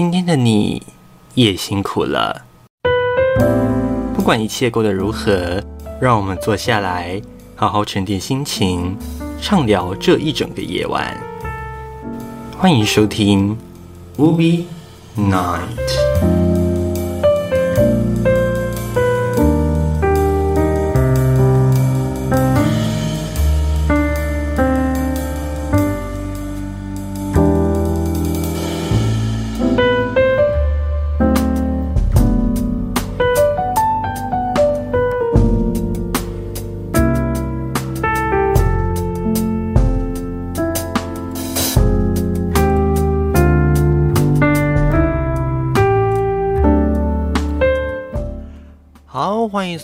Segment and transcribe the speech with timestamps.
[0.00, 0.82] 今天的你
[1.34, 2.46] 也辛苦了。
[4.14, 5.62] 不管一切过得如何，
[6.00, 7.20] 让我们坐下来，
[7.54, 8.96] 好好沉淀心情，
[9.42, 11.14] 畅聊这一整个夜晚。
[12.56, 13.54] 欢迎收听
[14.18, 14.64] 《Ubi
[15.18, 15.68] Night》。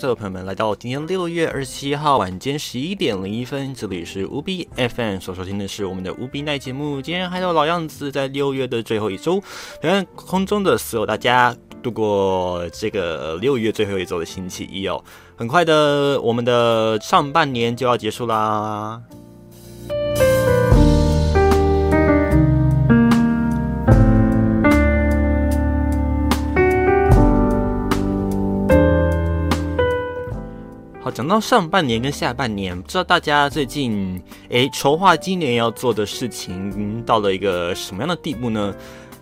[0.06, 7.02] 各位朋友们来到今天六月二十七号晚间十一点零一分，这里是无比 FM 所收听的是我们的无比奈节目。
[7.02, 9.42] 今天还有老样子，在六月的最后一周，
[9.80, 15.02] 陪伴空中的所有大家度过这个六月最后一周的星期一哦。
[15.34, 19.02] 很快的，我们的上半年就要结束啦。
[31.06, 38.74] 好，讲到上半年跟下半年，不知道大家最近诶筹划今年要做的事情到了一个什么样的地步呢？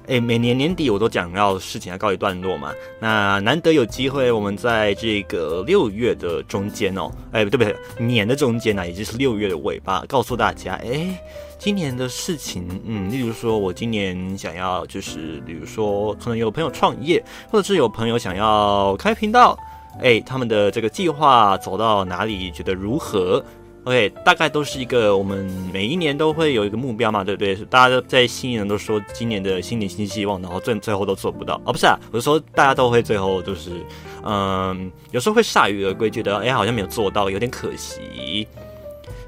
[0.06, 2.72] 诶，每年年底我都讲要事情要告一段落嘛。
[2.98, 7.76] 那难得有机会，我们在这个六月的中间哦，哎，对不对？
[7.98, 11.14] 年的中间呢，也就是六月的尾巴，告诉大家，诶，
[11.58, 19.54] 今年的事情，嗯，例如说我今年想要就是，比如说可能有朋友创业，或者是有朋友想要开频道。
[20.00, 22.50] 哎，他们的这个计划走到哪里？
[22.50, 23.44] 觉得如何
[23.84, 27.54] ？OK，大概都是一个我们每一年都会有一个目标嘛，对不对？
[27.66, 33.70] 大家在新年都说今年的新年新希望，然后最最后都做不到哦，不是啊，我是说大家都会最后就是，
[34.24, 38.48] 嗯，有时候会铩羽而归，觉得哎好像没有做到，有点可惜。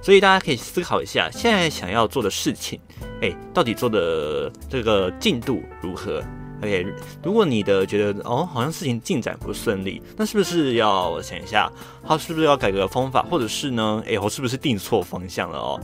[0.02, 2.78] 所以大家可以思考一下，现在想要做的事情，
[3.20, 6.22] 哎，到底做的这个进度如何
[6.62, 6.86] ？OK，
[7.22, 11.70] 如果你的觉得哦，好像事情进展不顺利，那是不是要想一下，
[12.06, 15.80] 他是不是要改个方法，或者是呢，哎，我是不是定错方向了哦？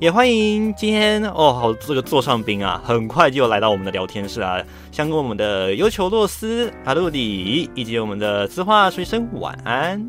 [0.00, 4.62] 也欢迎今天哦，好这个座上宾啊，很快就来到我们的聊天室啊，
[4.92, 10.04] 相跟我们的优球洛斯、卡路里以及我们的字画说一声晚安。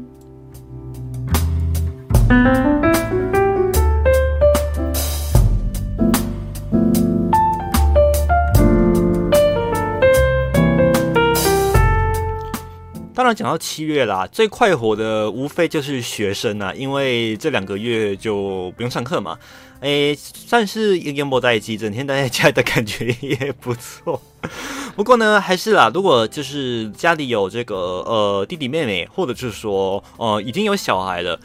[13.19, 19.37] 当然，讲到七月啦，最快活的无非就是学生啊，因为这两个月就不用上课嘛，
[19.81, 24.21] 诶，算是一个莫在一起，整天待在家的感觉也不错。
[24.95, 27.75] 不过呢，还是啦，如果就是家里有这个
[28.07, 31.37] 呃弟弟妹妹，或者是说呃已经有小孩了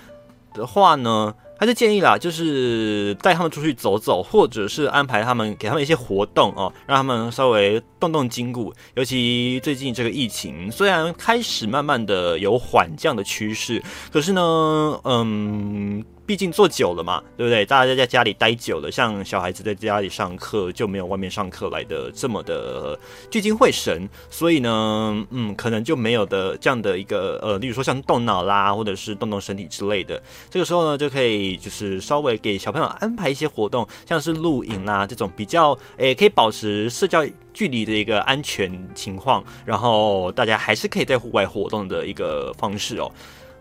[0.55, 1.35] 的话呢。
[1.65, 8.71] 还是建议啦，就是带他们出去走走，或者是安排他们给他们一些活动哦，让他们稍微动动筋骨。
[8.97, 13.83] 尤其最近这个疫情，虽然开始慢慢的有缓降的趋势，
[14.13, 16.05] 可是呢，嗯。
[16.27, 17.67] 毕竟坐久了嘛，对不对？
[17.67, 22.99] 大家在家里待久了，像小孩子在家里上课就没有外面上课来的这么的
[23.31, 30.23] 聚精会神，所以呢，嗯，可能就没有的这样的一个呃，例如说像动脑啦，或者是动动身体之类的。
[30.49, 43.13] 这个时候呢，就可以就是稍微给小朋友安排一些活动，像是露营啦这种比较诶可以保持社交距离的一个安全情况，然后大家还是可以在户外活动的一个方式哦。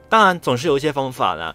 [0.08, 1.54] 当然，总是有一些方法啦。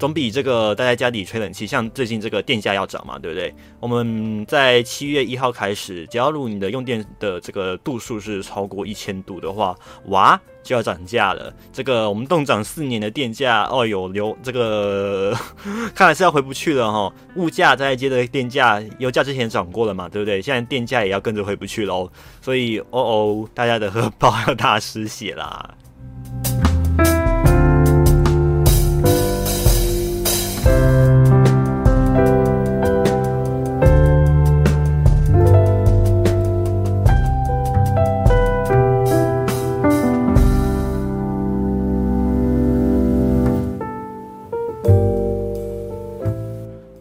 [0.00, 3.54] 总比这个待在家里吹冷气，像最近这个电价要涨嘛，对不对？
[3.78, 11.52] 我们在七月一号开始，只要如你的用电的这个度数是超过一千度的话，哇，就要涨价了。
[11.70, 15.36] 这个我们冻涨四年的电价，哦有流这个
[15.94, 17.12] 看来是要回不去了哈。
[17.36, 20.40] 物价在接着电价、油价之前涨过了嘛，对不对？
[20.40, 25.74] 现在电价也要跟着回不去喽，所以哦哦，大家的荷 包要大失血啦。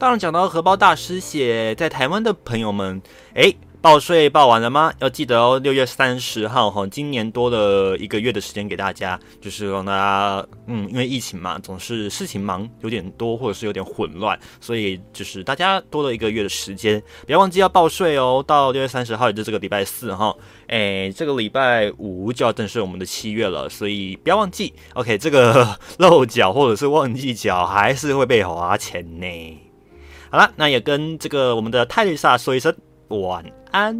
[0.09, 2.99] 当然，讲到荷包大师写，在台湾的朋友们，
[3.35, 4.91] 哎，报税报完了吗？
[4.97, 18.43] 要记得哦，六月三十号哈，今年多了一个月的时间给大家，就是让大家，嗯，因为疫情嘛，总是事情忙有点多，或者是有点混乱，所以就是大家多了一个月的时间，不要忘记要报税哦。
[18.47, 20.35] 到六月三十号，也就这个礼拜四哈，
[20.69, 24.73] 哎，这个礼拜五就要正式我们的七月了，所以不要忘记。
[24.95, 29.68] OK，这个 漏缴或者是忘记缴，还是会被花钱呢。
[30.31, 32.71] 好了，那也跟这个我们的泰丽莎说一声。
[33.07, 33.97] 晚安。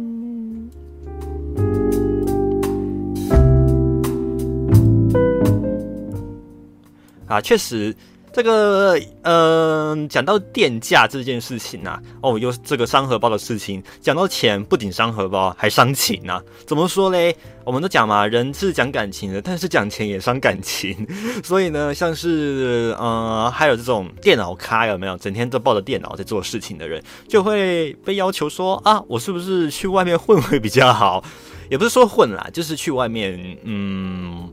[7.26, 7.92] 啊，确实，
[8.32, 16.40] 这个，嗯，讲到电价这件事情啊，哦，又这个伤荷包的事情，讲到钱，不仅伤荷包，还伤情啊。
[16.66, 17.36] 怎么说嘞？
[17.64, 21.06] 我们都讲嘛，人是讲感情的，但是讲钱也伤感情。
[21.42, 25.16] 所以呢，像是呃，还有这种电脑咖有没有？
[25.18, 31.22] 整天都抱着电脑在做事情的人，就会被要求说啊，我是不是去外面混会比较好？
[31.68, 34.50] 也不是说混啦，就是去外面嗯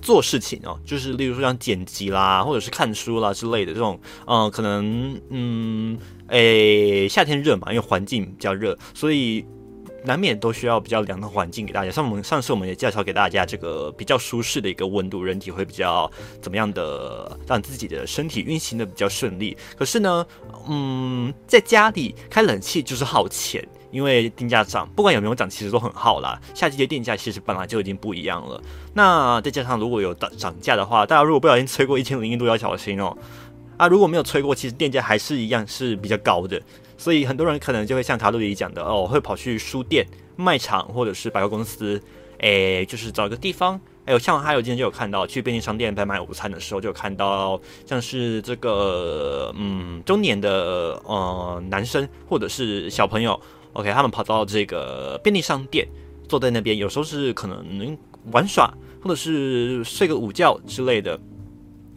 [0.00, 5.98] 做事情哦，就是例如说像剪辑啦，或者是看书啦之类的这种，嗯，可能嗯，
[6.28, 9.44] 诶，夏天热嘛，因为环境比较热，所以。
[10.04, 11.90] 难免都需要比较凉的环境给大家。
[11.90, 16.08] 像我们上次我们也介绍给大家这个比较舒适的一个温度，人体会比较
[16.40, 19.56] 怎么样的，让自己的身体运行的比较顺利。
[19.76, 20.24] 可是呢，
[20.68, 26.40] 嗯，在家里开冷气就是耗钱，因为电价涨，不管有没有涨，其实都很耗啦。
[26.54, 28.60] 夏季的电价其实本来就已经不一样了。
[28.94, 33.16] 那再加上如果有涨涨价的话，大家如果不小心吹过一千零一度要小心哦。
[33.76, 36.60] 啊，如果没有吹过，其实电价还是一样是比较高的。
[36.96, 42.02] 所以很多人可能就会像塔路里讲的哦，会跑去书店、卖场或者是百货公司，
[42.38, 43.80] 诶，就是找一个地方。
[44.04, 53.38] 还有像还有今天就有看到去便利商店在买午餐的时候，就有看到像是这个嗯中年的呃男生或者是小朋友
[53.72, 55.88] ，OK，他们跑到这个便利商店，
[56.28, 57.96] 坐在那边，有时候是可能
[58.32, 58.72] 玩耍，
[59.02, 61.18] 或者是睡个午觉之类的，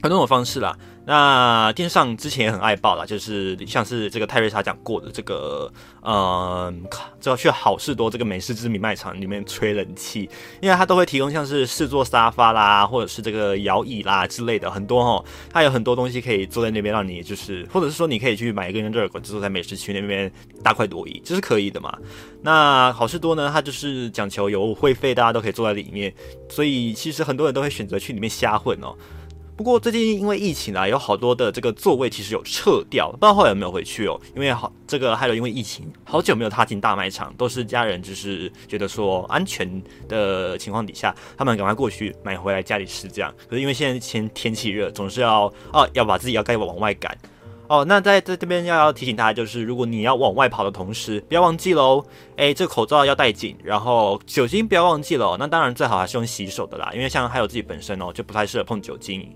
[0.02, 0.78] 很多种方式啦。
[1.14, 5.70] 那电视上之前也很爱报了，就是像是这个泰瑞莎讲过的这个，
[6.04, 6.84] 嗯，
[7.20, 10.30] 就要去好事多这个美式之名卖场里面吹冷气，
[10.62, 20.32] 因为它都会提供像是四座沙发啦，或者是这个摇椅啦之类的，很多哈，它有很多东西可以坐在那边让你就是，或者是说你可以去买一个热狗，就坐在美食区那边
[20.64, 21.94] 大快朵颐，这是可以的嘛。
[22.42, 26.14] 那好事多呢，它就是讲求有会费，大家都可以坐在里面，
[26.50, 28.96] 所以其实很多人都会选择去里面瞎混哦。
[29.62, 34.20] 不过最近因为疫情啊，有好多的这个座位其实有撤掉，不知道后来有没有回去哦。
[34.36, 39.80] 因为好这个还有因为疫情，好久没有踏进大卖场，都是家人就是觉得说安全
[40.10, 43.32] 的情况底下，他们赶快过去买回来家里吃这样。
[43.48, 47.16] 可是因为现在天天气热，总是要啊要把自己要该往外赶
[47.72, 47.86] 哦。
[47.86, 55.38] 那在在这边要要提醒大家，就是如果你要往外跑的同时，不要忘记喽，哎，这口罩要戴紧，然后酒精不要忘记了。
[55.40, 59.28] 那当然最好还是用洗手的啦，因为像还有自己本身哦，就不太适合碰酒精。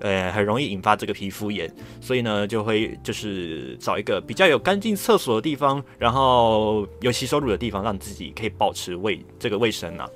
[0.00, 10.10] 呃，很容易引发这个皮肤炎，所以呢，就会就是找一个比较有干净厕所的地方，然后有洗手乳的地方，让自己可以保持卫这个卫生啊。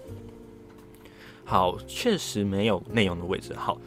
[1.44, 3.54] 好，确实没有内容的位置。
[3.56, 3.78] 好，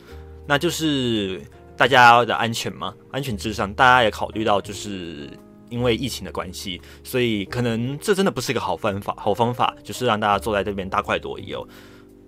[0.47, 1.41] 那就是
[1.81, 3.73] 大家的安全嘛，安全至上。
[3.73, 5.27] 大家也考虑到，就是
[5.67, 9.15] 因为疫情的关系，所以可能这真的不是一个好方法。
[9.17, 11.67] 好方法就是让大家坐在这边大快朵颐哦。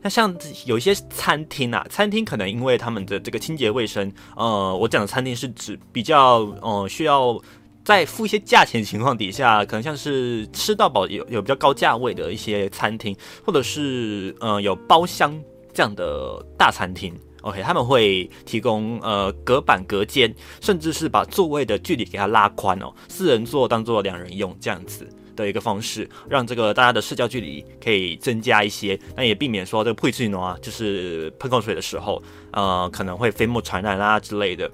[0.02, 0.36] 那像
[0.66, 7.40] 有一些餐厅啊，餐厅可能因为他们的这个清洁卫生，呃，我讲的餐厅是指比较呃需要
[7.86, 13.16] 在付一些价钱的情况底下，可能像是吃到饱有有比较高价位的一些餐厅，
[13.46, 15.40] 或者是呃有包厢
[15.72, 25.08] 这样的大餐厅，OK，他们会提供呃隔板隔间，甚至是把座位的距离给它拉宽哦，四人座当做两人用这样子。
[25.36, 32.22] 的一个方式，让这个大家的社交距离可以增加一些，那也避免说这个配置呢啊，就是喷口水的时候，
[32.52, 34.70] 呃，可能会飞沫传染啦之类的。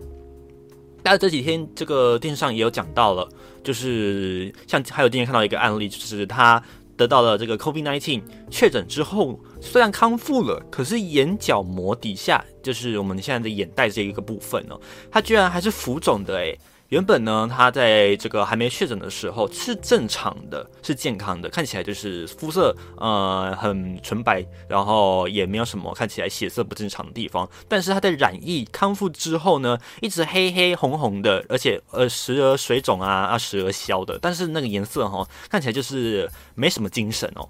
[1.02, 3.26] 大家这几天这个电视上也有讲到了，
[3.64, 6.62] 就是像还有今天看到一个案例，就是他
[7.00, 14.78] 得到了这个 COVID-19 确诊之后，虽然康复了，可是眼角膜底下，就是我们现在的眼袋这一个部分哦，
[15.10, 16.60] 它居然还是浮肿的诶。
[16.90, 27.48] 原本呢，他在这个还没确诊的时候是正常的，是健康的，看起来就是肤色呃很纯白，然后也没有什么看起来血色不正常的地方。
[27.68, 37.48] 但是他在染疫康复之后呢，一直黑黑红红的，而且呃时而水肿啊啊时而消的，但是那个颜色哈看起来就是没什么精神哦。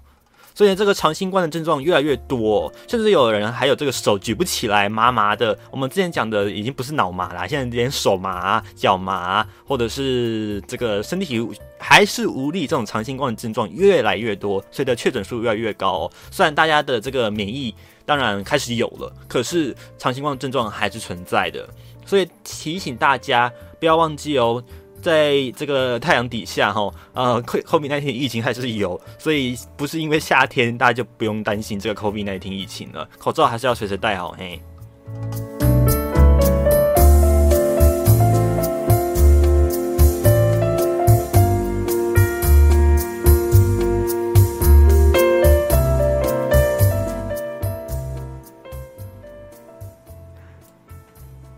[0.54, 5.58] 所以这个长新冠的症状越来越多，甚至有人还有这个手举不起来，麻麻的。
[5.70, 11.46] 我们之前讲的已经不是脑麻啦，现在连手麻、脚麻，或者是这个身体
[11.78, 16.10] 还是无力，这种长新冠的症状越来越多，随着确诊数越来越高。
[16.30, 21.68] 虽然大家的这个免疫当然开始有了，可是长新冠症状还是存在的，
[22.04, 24.62] 所以提醒大家不要忘记哦。
[25.02, 33.08] 在这个太阳底下，哈，呃，COVID 那天疫情还是有，所以不是因为夏天，大家就不用担心这个 COVID 那天疫情了。
[33.18, 34.60] 口罩还是要随时戴好，嘿。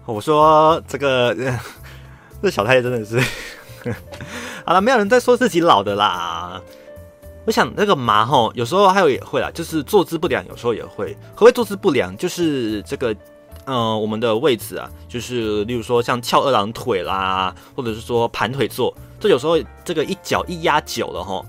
[0.06, 1.34] 我说这个。
[2.42, 3.22] 这小太真的是，
[4.66, 6.60] 好了，没有人在说自己老的啦。
[7.44, 11.16] 我想那个麻吼，有时候还有也会啦，就是坐姿不良，有时候也会。
[11.34, 12.16] 何谓坐姿不良？
[12.16, 13.14] 就是这个，
[13.64, 21.44] 呃，我们的位置啊，就是例如说像翘二郎腿啦，或者是说盘腿坐，这有时候这个一脚一压久了哈，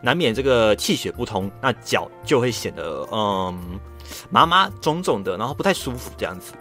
[0.00, 3.80] 难免这个气血不通，那脚就会显得嗯
[4.28, 6.52] 麻麻肿肿的，然后不太舒服这样子。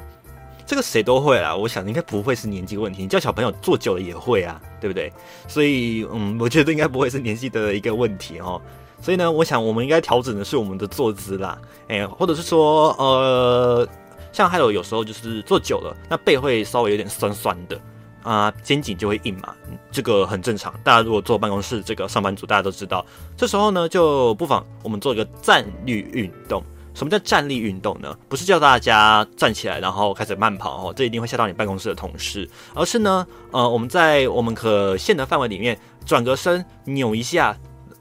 [0.72, 5.12] 这个谁都会啊，我想应该不会是年纪问题，你叫小朋友坐久了也会啊，对不对？
[5.46, 8.62] 所以，嗯，我觉得应该不会是年纪的一个问题哦。
[9.02, 11.60] 所以呢，我想我们应该调整的是我们的坐姿啦，
[11.90, 13.86] 哎，或者是说，呃，
[14.32, 17.78] 像还有有时候就是坐久了，那背会稍微有点酸酸的
[18.24, 19.54] 啊，肩颈就会硬嘛，
[19.92, 20.74] 这个很正常。
[20.86, 26.64] 大家如果坐办公室，这个上班族大家都知道，这时候呢就不妨我们做一个站立运动。
[26.94, 28.18] 什么叫站立运动呢？
[28.28, 32.50] 不是叫大家站起来然后开始慢跑哦，这一定会吓到你办公室的同事。
[32.74, 37.58] 而是呢，呃，我们在我们可限的范围里面转个身，扭一下，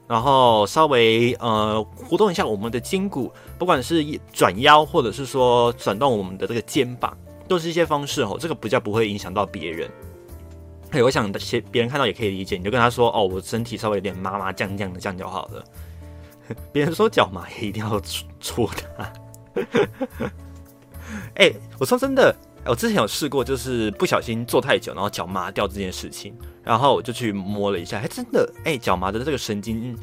[0.07, 7.17] 然后稍微呃活动一下我们的筋骨，不管是转腰或者是说转动我们的这个肩膀，
[7.47, 8.37] 都是一些方式哦。
[8.39, 9.89] 这个比较不会影响到别人。
[10.91, 15.63] 哎，我想些别人看到也可以理解，你就跟他说哦，我身体稍微有点麻麻酱酱的，这样就好了。
[16.73, 17.97] 别人说脚麻也一定要
[18.41, 19.13] 戳他。
[21.35, 22.33] 哎，我说真的，
[22.65, 26.33] 我之前有试过，就是不小心坐太久，然后脚麻掉这件事情，
[26.63, 29.97] 然后我就去摸了一下，还真的，哎，脚麻的这个神经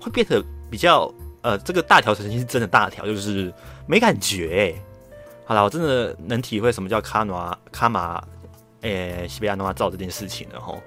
[0.00, 1.12] 会变得比较，
[1.42, 3.52] 呃，这个大条神经是真的大条，就是
[3.86, 4.74] 没感觉。
[4.74, 4.82] 哎，
[5.46, 8.22] 好了，我真的能体会什么叫卡诺卡马，
[8.82, 10.82] 哎，西贝亚诺瓦造这件事情了吼。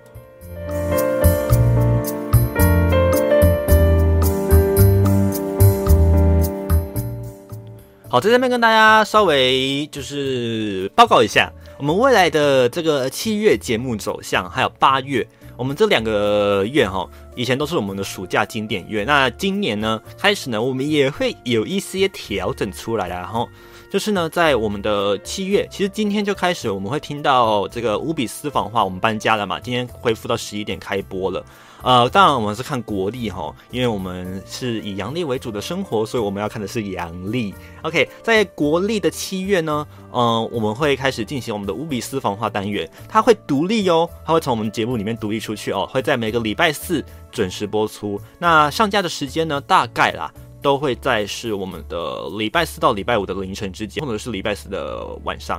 [8.09, 23.49] 好，在这边跟大家稍微就是报告一下，我们未来的这个七月节目走向，还有八月，我们这两个月哈，以前都是我们的暑假经典月，那今年呢开始呢，我们也会有一些调整出来然后
[23.91, 31.43] 就是呢，在我们的七月，其实今天就开始，我们会听到这个乌比私房话，我们搬家了嘛，今天恢复到十一点开播了。
[31.87, 37.55] 呃，当然我们是看国历哈，因为我们是以阳历为主的生活，所以我们要看的是阳历。
[37.81, 47.01] OK，在国历的七月呢，嗯，我们会开始进行我们的乌比私房话单元，它会独立哦，它会从我们节目里面独立出去哦，会在每个礼拜四
[47.31, 48.19] 准时播出。
[48.37, 50.29] 那上架的时间呢，大概啦，
[50.61, 55.57] 都会在是我们的礼拜四到礼拜五的凌晨之间，或者是礼拜四的晚上。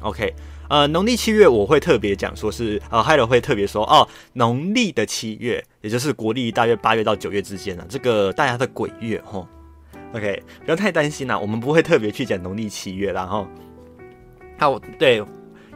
[0.00, 0.34] OK。
[0.68, 9.46] 呃，农历七月我会特别讲，说是呃，还有会特别说哦，农历的七月，也就是国历大约八月到九月之间呢，这个大家的鬼月吼。
[10.12, 13.46] OK，不要太担心啦，我们不会特别去讲农历七月啦哈。
[14.58, 15.22] 好，对。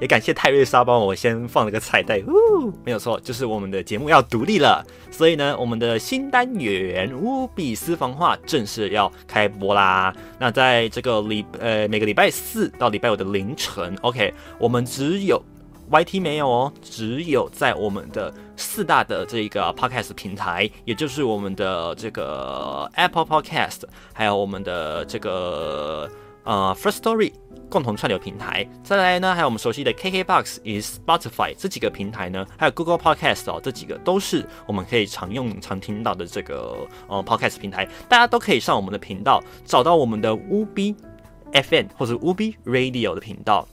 [0.01, 10.15] 也感谢泰瑞莎帮我先放了个彩带，呜，没有错，就是我们的节目要独立了，所以呢，我们的新单元乌比私房话正式要开播啦。
[10.39, 15.43] 那在这个礼呃每个礼拜四到礼拜五的凌晨，OK，我们只有
[15.91, 26.09] YT 没有哦，只有在我们的四大的这个 Podcast 平台，也就是我们的这个 Apple Podcast，还有我们的这个
[26.45, 27.33] 呃 First Story。
[27.69, 43.67] 共同串流平台，再来呢，还有我们熟悉的 KKBOX 以及 Spotify 这几个平台呢，还有 Google Podcast 哦，这几个都是我们可以常用、常听到的这个呃 Podcast 平台，大家都可以上我们的频道，找到我们的 ubfn 或者 UB Radio 的频道。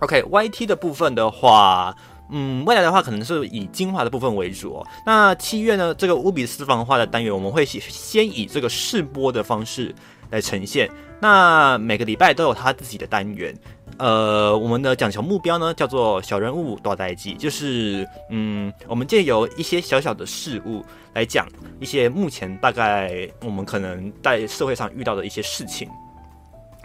[0.00, 1.94] OK，YT 的部分的话，
[2.30, 4.86] 嗯，未来的话可能是以精华的部分为主哦。
[5.04, 9.94] 那七月呢，这个乌比私房话的单元，我们会先以这个试播的方式
[10.30, 10.90] 来呈现。
[11.20, 13.54] 那每个礼拜都有他自己的单元，
[13.96, 21.48] 呃，我们的讲求目标呢，叫做小人物大代记，就是嗯，我们借由一些小小的事物来讲
[21.80, 25.88] 一些目前大概我们可能在社会上遇到的一些事情。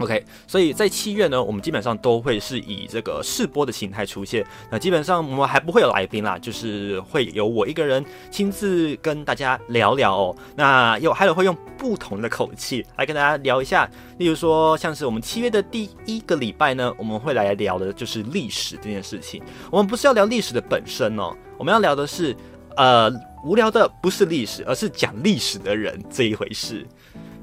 [0.02, 4.44] OK，所以在七月呢，我们基本上都会是以这个试播的形态出现。
[4.70, 10.36] 那基本上我们还不会有来宾啦，就是会由我一个人亲自跟大家聊聊哦。
[10.56, 19.42] 那有还有会用不同的口气来跟大家聊一下，例如说像是我们七月的第一个礼拜呢，我们会来聊的就是历史这件事情。
[19.70, 22.36] 我们不是要聊历史的本身哦，我们要聊的是
[22.76, 23.10] 呃
[23.44, 26.86] 无聊的不是历史，而是讲历史的人这一回事。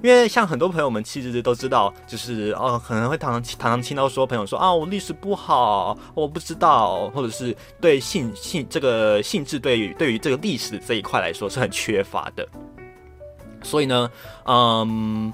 [0.02, 12.48] 因为像很多朋友们其实都知道，就是哦，可能会常常常常听到说朋友说啊，我历史不好，我不知道，或者是对兴兴这个性质对于对于这个历史这一块来说是很缺乏的。
[13.62, 14.10] 所以呢，
[14.46, 15.34] 嗯，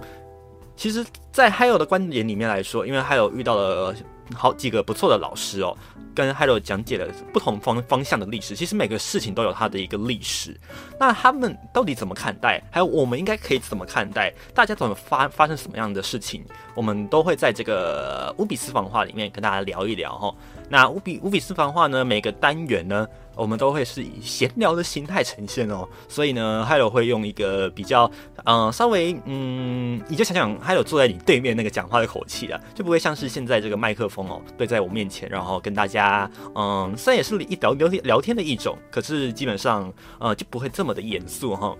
[0.75, 3.93] 其实，在还有的观点里面来说，因为还有遇到了
[4.34, 5.77] 好几个不错的老师哦。
[6.15, 10.57] 跟 Hello 讲解了不同方方向的历史，其实每个事情都有它的一个历史。
[10.98, 12.63] 那他们到底怎么看待？
[12.72, 14.34] 还有我们应该可以怎么看待？
[14.53, 16.43] 大家怎么发发生什么样的事情？
[16.74, 20.34] 我们都会在这个乌比私房话里面跟大家聊一聊哈。
[20.69, 23.05] 那乌比乌比私房话呢，每个单元呢。
[23.35, 28.09] 我们都会是以闲聊的心态呈现哦，所以呢，还有会用一个比较，
[28.45, 41.75] 嗯，稍微，嗯，你就想想，还有坐在你对面那个讲话的口气啊，就不会像是现在这个麦克风哦对在我面前，然后跟大家，嗯，虽然也是一聊聊天聊天的一种，可是基本上，呃，就不会这么的严肃哈。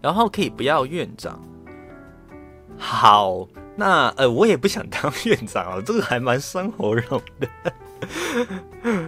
[0.00, 1.40] 然后可以不要院长，
[2.76, 7.48] 好，那呃，我也不想当院长啊，这个还蛮生活容的。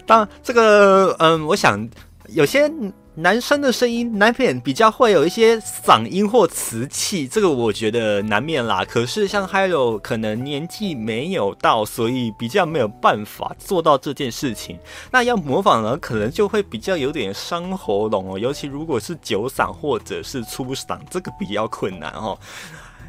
[0.06, 1.88] 当这个，嗯，我想
[2.28, 2.70] 有些
[3.16, 8.84] 男生的声音难免比较会有一些嗓音或瓷器，这个我觉得难免啦。
[8.84, 14.76] 可是像还有可能年纪没有到，所以比较没有办法做到这件事情。
[15.12, 22.36] 那要模仿呢，可能就会比较有点伤喉咙哦，尤其如果是酒嗓或者是粗嗓，这个比较困难哦。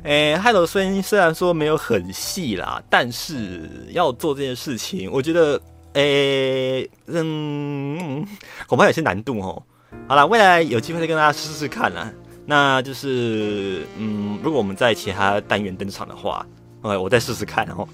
[0.03, 5.59] 诶，嗨罗声音虽然说没有很细啦，但是要做这件事情，我觉得。
[5.95, 8.25] 诶，嗯，
[8.67, 9.63] 恐怕有些难度哦。
[10.07, 12.11] 好了，未来有机会再跟大家试试看啦。
[12.45, 16.45] 那就是，嗯，如果我们在其他单元登场的话，
[16.81, 17.87] 哎，我再试试看哦。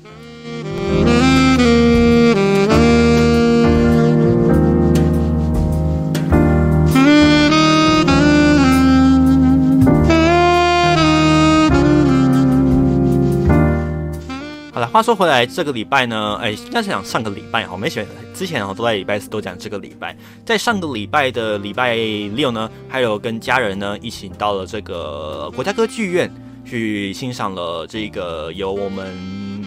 [14.87, 20.15] 话说回来，这个礼拜呢，哎，应该是讲上个礼拜哈，没选之前哦，都在礼拜四都讲这个礼拜，
[20.45, 21.95] 在上个礼拜的礼拜
[22.35, 26.31] 六呢，还有跟家人呢一起到了这个国家歌剧院
[26.65, 29.15] 去欣赏了这个由我们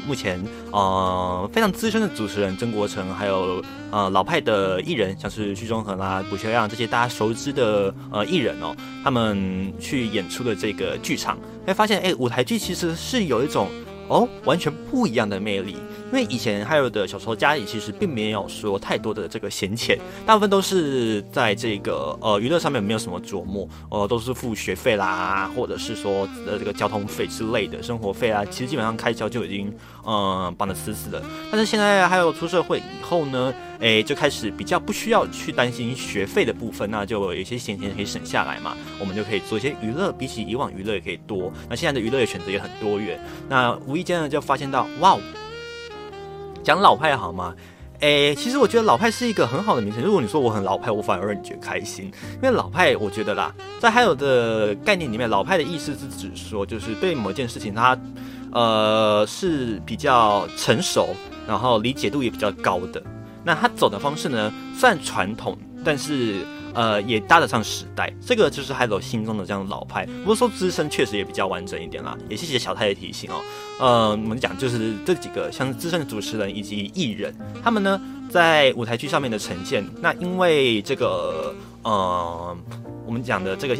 [0.07, 13.68] 目前呃非常资深的主持人曾国成，还有呃老派的艺人，像是徐忠恒啦、卜学亮这些大家熟知的呃艺人哦，他们去演出的这个剧场，会发现哎，舞台剧其实是有一种。
[14.08, 15.76] 哦，完全不一样的魅力。
[16.06, 29.74] 因为以前还有的小时候家里其实并没有说太多的这个闲钱，大部分都是在这个呃娱乐上面没有什么琢磨，呃都是付学费啦，或者是说呃这个交通费之类的生活费啊，其实基本上开销就已经
[30.06, 31.20] 嗯绑得死死的。
[31.50, 41.52] 但是现在还有出社会以后呢，哎就开始比较不需要去担心学费的部分，那就有一些闲钱可以省下来嘛，我们就可以做一些娱乐，比起以往娱乐也可以多。
[41.68, 45.18] 那现在的娱乐的选择也很多元，那无意间呢就发现到哇。
[46.64, 47.55] 讲老派好吗？
[48.00, 50.03] 诶，其实我觉得老派是一个很好的名称。
[50.03, 52.11] 如果你说我很老派，我反而让你觉得开心。
[52.35, 57.96] 因为老派，我觉得啦，在还有的概念里面，老派的意思是指说，就是对某件事情，它
[58.53, 61.14] 呃是比较成熟，
[61.46, 63.03] 然后理解度也比较高的。
[63.44, 66.44] 那他走的方式呢，算传统，但是。
[66.74, 70.04] 呃，也搭得上时代，这个就是海斗心中的这样老派。
[70.06, 73.40] 不过说资深确实也比较完整一点啦，也谢谢小太的提醒哦。
[73.78, 82.56] 呃，我们讲就是这几个像资深的主持人以及艺人，他们呢在舞台剧上面的呈现，那因为这个呃，
[83.06, 83.76] 我们讲的这个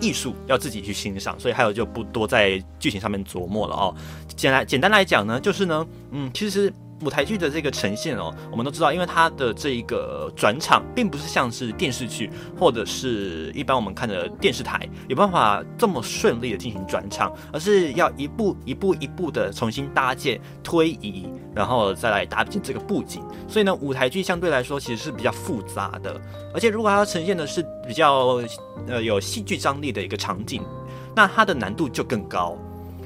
[0.00, 3.94] 艺术要自己去欣赏，所以还有就不多在剧情上面琢磨了哦。
[4.34, 6.72] 简来简单来讲呢，就是呢，嗯，其实。
[7.02, 23.22] 舞台剧的这个呈现哦，我们都知道，因为它的这一个转场，并不是像是电视剧或者是一般我们看的电视台有办法这么顺利的进行转场，而是要一步一步一步的重新搭建、推移，然后再来搭建这个布景。
[23.46, 26.20] 所以呢，舞台剧相对来说其实是比较复杂的，
[26.52, 28.40] 而且如果它呈现的是比较
[28.88, 30.62] 呃有戏剧张力的一个场景，
[31.14, 32.58] 那它的难度就更高。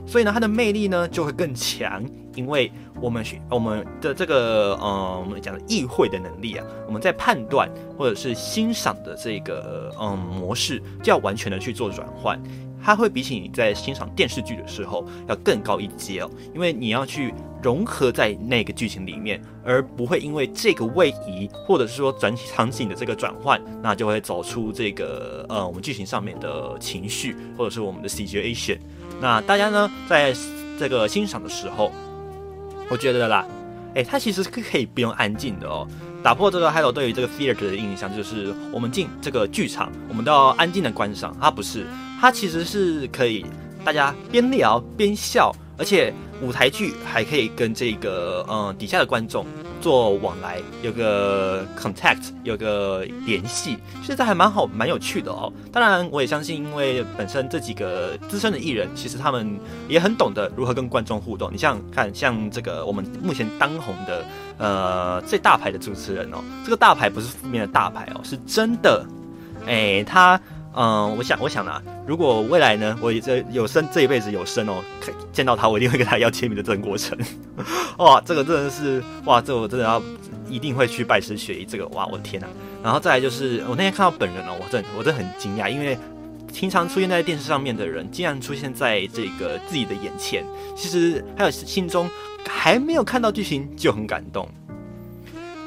[0.07, 12.41] 所以呢，它的魅力呢就会更强，因为我们学我们的这个呃，我们讲的意会的能力啊，我们在判断或者是欣赏的这个嗯模式，就要完全的去做转换。
[12.85, 28.79] 它会比起你在欣赏电视剧的时候要更高一阶哦，因为你要去融合在那个剧情里面，而不会因为这个位移或者是说转场景的这个转换，那就会走出这个呃我们剧情上面的情绪或者是我们的 situation。
[29.21, 30.35] 那大家呢在
[30.77, 31.93] 这个欣赏的时候，
[32.89, 33.47] 我觉得啦，
[33.95, 35.87] 哎，它其实是可以不用安静的哦。
[36.23, 41.37] 打破这个 Hello 对于这个 theater 的印象，就是我们进这个剧场，我们都要安静的观赏。
[41.41, 41.87] 它不是，
[42.21, 43.45] 它其实是可以
[43.85, 49.47] 大家边聊边笑，而且舞台剧还可以跟这个嗯底下的观众。
[49.83, 55.53] 做往来有个 contact 有个联系，现在还蛮好蛮有趣的哦。
[55.73, 59.59] 当然，我也相信，因为本身这几个资深的艺人，其实他们
[59.89, 61.53] 也很懂得如何跟观众互动。
[61.53, 64.25] 你像看像这个我们目前当红的
[64.57, 69.05] 呃最大牌的主持人哦，这个大牌不是负面的大牌哦，是真的。
[69.67, 70.41] 哎，他
[70.75, 74.83] 嗯，我想我想啊，如果未来呢，我这有生这一辈子有生哦，
[75.33, 77.19] 见到他，我一定会跟他要签名的这个过程。
[77.99, 80.03] 哇，这个真的是哇，这我真的要
[80.49, 81.67] 一定会去拜师学艺。
[81.67, 82.47] 这个哇，我的天呐！
[82.83, 85.99] 然后再来就是我那天看到本人哦，我真我真的很惊讶，因为
[86.51, 90.45] 经常出现在电视上面的人，竟然出现在这个自己的眼前。
[90.75, 92.09] 其实还有心中
[92.49, 94.49] 还没有看到剧情就很感动。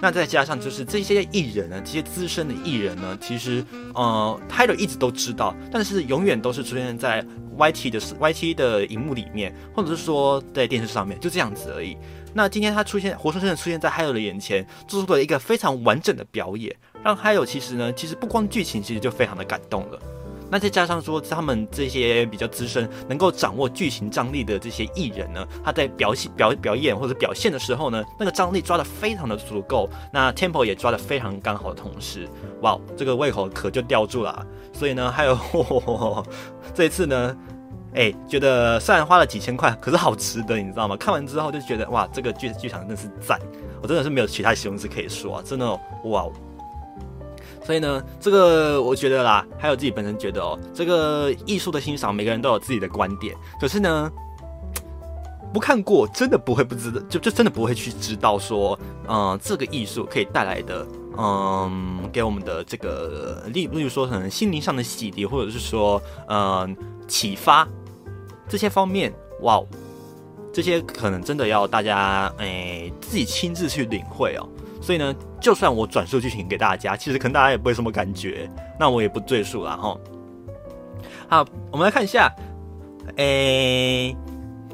[0.06, 3.66] 那再加上就是这些艺人呢，这些资深的艺人呢，其实
[3.96, 7.26] 呃，Tyler 一直都知道，但是永远都是出现在。
[7.58, 11.96] Y T 的 Y T 的荧幕里面，或者是说在电视上面，就这样子而已。
[12.34, 20.00] 那今天他出现，活生生的出现在 h 友的眼前，做出了一个非常完整的表演，让 h 友其实呢，其实不光剧情，其实就非常的感动了。
[20.50, 32.30] 那再加上说，他们这些比较资深、能够掌握剧情张力的这些艺人呢，他在表现、表表演或者表现的时候呢，那个张力抓的非常的足够，那 tempo 也抓的非常刚好的同时，
[32.62, 34.46] 哇，这个胃口可就吊住了。
[34.72, 35.38] 所以呢，还有
[36.74, 37.36] 这一次呢，
[37.94, 40.96] 哎，觉得虽然花了几千块，可是好值得，你知道吗？
[40.96, 43.40] 看完之后就觉得哇，这个剧剧场真的是赞，
[43.82, 46.28] 我真的是没有其他形容词可以说，啊，真的哇。
[47.66, 53.36] 所以呢，这个我觉得啦，还有自己本身觉得哦，这个艺术的欣赏，每个人都有自己的观点。
[53.60, 54.12] 可是呢，
[55.52, 60.86] 不看过真的不会不知道，就就真的不会去知道说，嗯，这个艺术可以带来的，
[61.18, 67.68] 嗯，给我们的这个例，例如说可能心灵上的洗涤，或者是说，嗯，启发
[68.48, 69.60] 这些方面，哇，
[70.54, 74.48] 这些可能真的要大家哎自己亲自去领会哦。
[74.86, 78.48] 所以呢，就算我转述剧情给大家，其实可能大家也不会什么感觉，
[78.80, 79.98] 那我也不赘述了哈。
[81.28, 82.32] 好，我们来看一下，
[83.16, 84.16] 诶，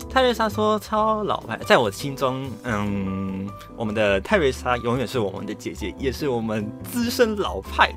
[0.10, 7.90] 泰瑞莎说超老派，在我心中，嗯，我们的泰瑞莎永远是我们的姐姐，也是我们资深老派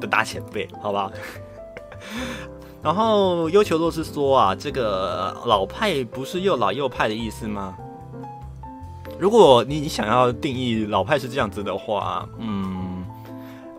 [0.00, 1.10] 的大前辈，好吧？
[2.80, 7.76] 然后优求若是说啊，这个老派不是又老又派的意思吗？
[9.18, 13.04] 如果你想要定义老派是这样子的话，嗯，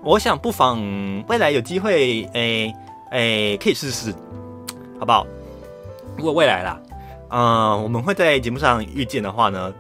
[0.01, 0.81] 我想不妨
[1.27, 2.73] 未来有机会，诶
[3.11, 4.13] 诶，可以试试，
[4.99, 5.27] 好不好？
[6.17, 6.81] 如果未来啦，
[7.29, 9.73] 嗯，我们会在节目上遇见的话呢，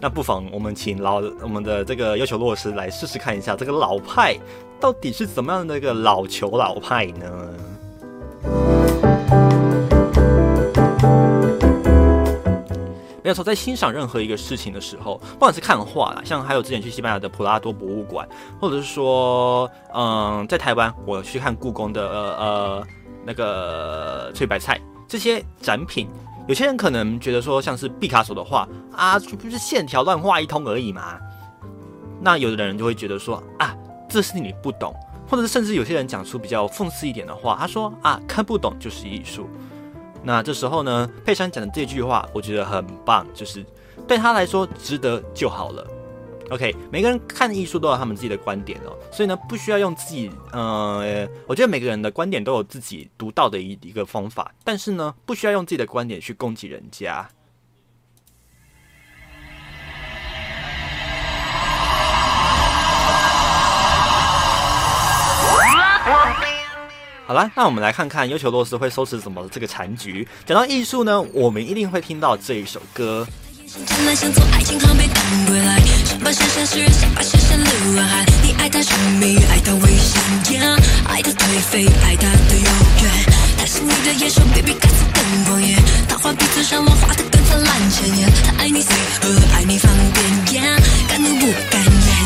[0.00, 4.36] 那不妨我们请老我们的这个要求落实来试试看一下，这个老派
[4.78, 7.50] 到底是怎么样的一个老球老派呢？
[13.22, 18.26] 没有错，在欣赏任何一个事情的时候，不管是看画啦，像还有之前去西班牙的普拉多博物馆，
[18.60, 22.86] 或者是说，嗯，在台湾我去看故宫的呃呃
[23.24, 26.08] 那个翠白菜这些展品，
[26.48, 31.18] 有些人可能觉得说像是毕卡索的画啊，这不是线条乱画一通而已嘛？
[32.22, 33.76] 那有的人就会觉得说啊，
[34.08, 34.94] 这是你不懂，
[35.28, 39.48] 或者是甚至有些人讲出比较讽刺一点的话，他说啊，看不懂就是艺术。
[40.22, 43.64] 那这时候呢，佩珊讲的这句话，我觉得很棒，就是
[44.06, 45.86] 对他来说值得就好了。
[46.50, 57.28] OK，每个人看艺术都有他们自己的观点哦，所以呢，不需要用自己，呃，我觉得每个人的观点都有自己独到的一一个方法，但是呢，不需要用自己的观点去攻击人家。
[67.30, 70.26] 好啦那我们来看看优球洛斯会收拾什么这个残局。
[70.44, 73.24] 讲到艺术呢我们一定会听到这一首歌。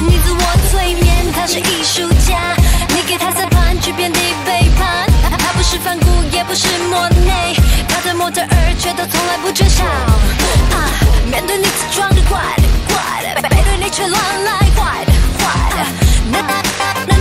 [0.08, 2.73] 你自我催眠他是艺术家。
[3.06, 5.06] 给他三盘，去遍地背叛。
[5.38, 7.54] 他不是梵谷，也不是莫内，
[7.88, 9.84] 他对模特儿却都从来不缺少。
[9.84, 10.88] 啊，
[11.30, 12.96] 面对你自装的怪的怪
[13.34, 15.44] 的，背对你却乱来怪的怪
[15.76, 15.84] 的。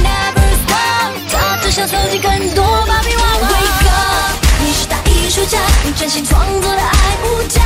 [0.04, 3.48] never stop，他只想搜集更多芭比娃娃。
[3.50, 7.62] Wake up，你是大艺术家，你真心创作的爱无价。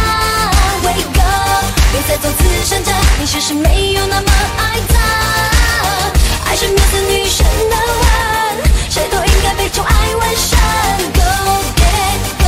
[0.83, 5.56] Wake up，别再做慈善家，你其实没有那么爱他。
[6.47, 8.07] 爱是面对女神的吻，
[8.89, 10.57] 谁都应该被宠爱纹身。
[11.13, 11.21] Go
[11.75, 11.83] get
[12.13, 12.45] it，go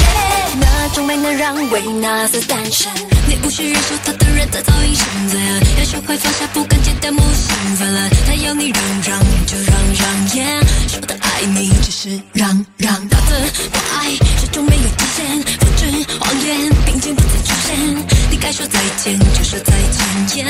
[0.00, 0.02] get
[0.48, 2.90] it，那种美能让维纳斯诞生。
[3.26, 5.60] 你无需忍受他的人，他早已生罪了。
[5.78, 8.08] 要学会放下，不敢见弹幕兴奋了。
[8.26, 10.64] 他要你让让，你就让让，yeah。
[10.88, 13.08] 说的爱你，只是让让。
[13.08, 13.36] 他的
[13.98, 18.13] 爱始终没有底线，复制谎言，并肩不再出现。
[18.44, 20.28] 该说再见就说再见。
[20.28, 20.44] 千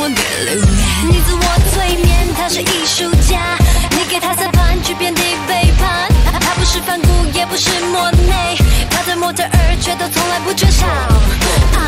[0.00, 0.78] 万别留恋。
[1.06, 3.58] 你自我催眠，他是艺术家，
[3.90, 6.08] 你给他三盘，去遍地背叛。
[6.40, 8.56] 他不是梵谷，也不是莫内，
[8.88, 10.86] 他的模特儿却都从来不缺少。
[10.86, 11.78] 啊，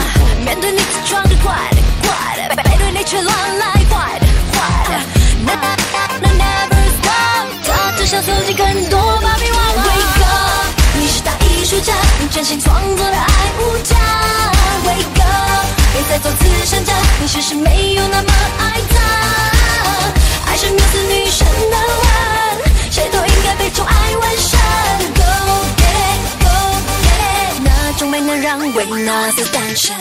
[0.44, 5.00] 面对你自装的怪的怪的，背对你却乱来坏的坏的。
[5.46, 5.54] 那
[6.20, 9.82] 那 never stop，他只想搜集更多芭比娃娃。
[9.82, 13.96] Wake up，你是大艺术家，用真心创作的爱无价。
[15.98, 18.96] 谁在做慈善家，你其实没有那么爱他。
[20.46, 22.06] 爱是面对女神的吻，
[22.88, 24.56] 谁都应该被宠爱纹身。
[25.16, 25.24] Go
[25.76, 26.46] get go
[27.02, 27.18] get
[27.50, 29.96] it，那种美能让维纳斯诞生。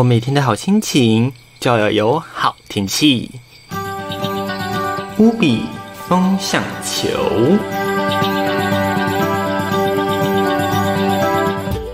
[0.00, 3.32] 我每天的好心情，就要有好天气。
[5.18, 5.64] 乌比
[6.08, 7.10] 风向球。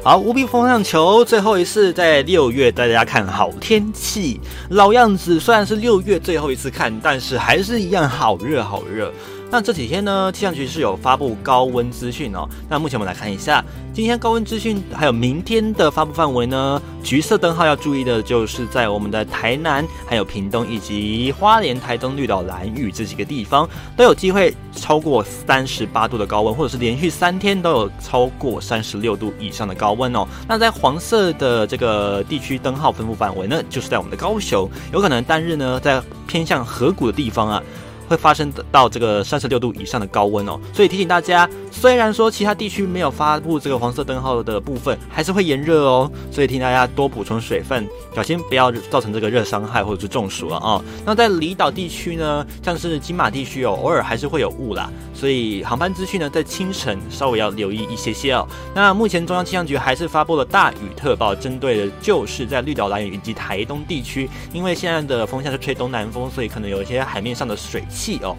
[0.05, 9.13] 好，无比风向球最后一次在六月带大家看好天气，老样子，虽然是六月最后一次看，但是还是一样好热好热。
[9.51, 12.49] 那这几天呢，气象局是有发布高温资讯哦。
[12.69, 13.65] 那目前我们来看一下，
[13.97, 16.83] 今天高温资讯还有明天的发布范围呢。
[17.03, 30.29] 橘色灯号要注意的就是在我们的台南、还有屏东以及花莲、台东、绿岛、兰屿这几个地方都有机会超过三十八度的高温，或者是连续三天都有超过三十六度以上的高温哦。
[30.47, 37.63] 那在黄色的这个地区灯号分布范围呢，就是在我们的高雄，有可能单日呢在偏向河谷的地方啊。
[38.09, 50.83] 会发生到这个三十六度以上的高温哦，所以提醒大家，虽然说其他地区没有发布这个黄色灯号的部分，还是会炎热哦，所以提醒大家多补充水分，小心不要造成这个热伤害或者是中暑了啊。
[51.05, 58.47] 那在离岛地区呢，像是金马地区哦，偶尔还是会有雾啦，所以航班资讯呢在清晨稍微要留意一些些哦。
[58.75, 68.37] 那目前中央气象局还是发布了大雨特报，针对的就是在绿岛、蓝屿以及台东地区，因为现在的风向是吹东南风，所以可能有一些海面上的水气哦。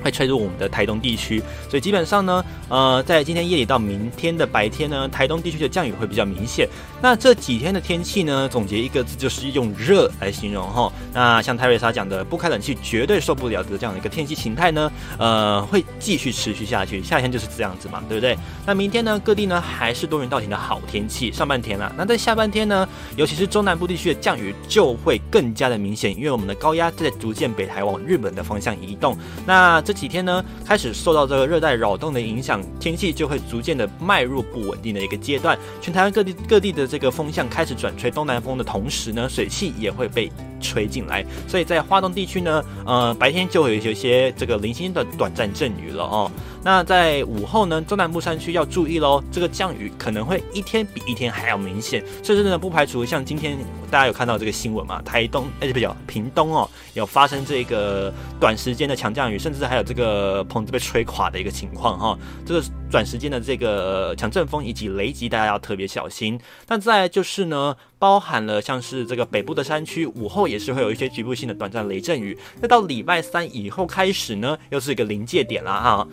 [0.00, 6.68] 会吹入我们的台东地区，所以基本上呢，呃，在今天夜里到明天的白天呢，台东地区的降雨会比较明显。
[7.00, 10.92] 那这几天的天气呢，总结一个字就是用热来形容哈。
[11.12, 17.02] 那像泰瑞莎讲的，不开冷气绝对受不了的这样的一个天气形态呢，呃，会继续持续下去。
[17.02, 18.36] 夏天就是这样子嘛，对不对？
[18.66, 21.92] 那明天呢，各地呢还是多云到晴的好天气，上半天啊。
[21.96, 29.16] 那在下半天呢，尤其是中南部地区的降雨就会更加的明显，因为我们的高压在逐渐北台往日本的方向移动。
[29.46, 35.56] 那这几天呢，开始受到这个热带扰动的影响，天气就会逐渐的迈入不稳定的一个阶段。
[35.80, 46.30] 全台湾各地各地的这个风向开始转吹东南风的同时呢，水汽也会被吹进来，所以在华东地区呢，呃，白天就会有一些这个零星的短暂阵雨了哦。
[46.62, 53.56] 那在午后呢，中南部山区要注意喽，这个降雨可能会一天比一天还要明显，甚至呢不排除像今天
[53.90, 66.38] 大家有看到这个新闻嘛，台东哎不叫屏东哦，有发生这个短时间的强降雨，甚至还有这个棚子被吹垮的一个情况哈，这个短时间的这个强阵风以及雷击，大家要特别小心。
[66.66, 72.38] 那再就是呢，包含了像是这个北部的山区，午后也是会有一些局部性的短暂雷阵雨。
[72.60, 76.06] 那到礼拜三以后开始呢，又是一个临界点了啊。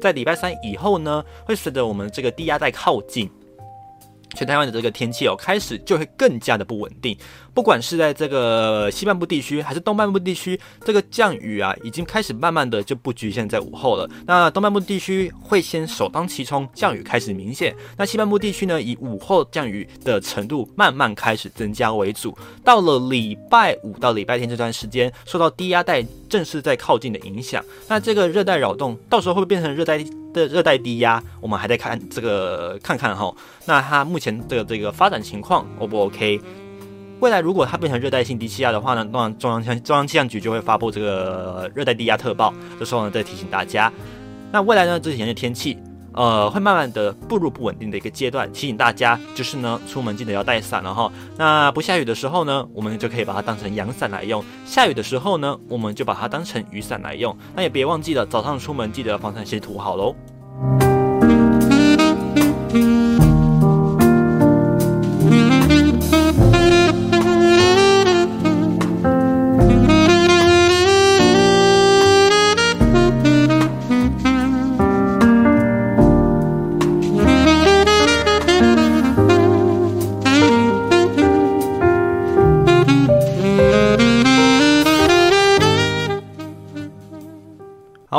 [0.00, 3.30] 在礼拜三以后呢，会随着我们这个低压带靠近，
[4.34, 7.16] 全台湾的这个天气哦，开始就会更加的不稳定。
[7.54, 14.08] 不管是在这个西半部地区还是东半部地区，这个降雨啊，已经开始慢慢的就不局限在午后了。
[14.26, 17.74] 那东半部地区会先首当其冲，降雨开始明显。
[17.96, 22.36] 那西半部地区呢，以午后降雨的程度慢慢开始增加为主。
[22.64, 31.22] 到了礼拜五到礼拜天这段时间，受到低压带正式在靠近的影响，那这个热带扰动到时候会不会变成热带的热带低压？
[31.40, 33.30] 我们还在看这个看看哈。
[33.66, 36.40] 那它目前的这个发展情况 O 不 OK？
[37.22, 43.92] 未来如果它变成热带性低气压的话呢，当然中央气中央气象局就会发布这个热带低压特报，这时候呢再提醒大家。
[44.50, 45.78] 那未来呢这几天的天气，
[46.14, 51.12] 呃，会慢慢的步入不稳定的一个阶段，提醒大家就是呢出门记得要带伞了哈。
[51.38, 57.36] 那不下雨的时候呢，我们就可以把它当成阳伞来用；下雨的时候呢，我们就把它当成雨伞来用。
[57.54, 60.12] 那也别忘记了早上出门记得防晒先涂好喽。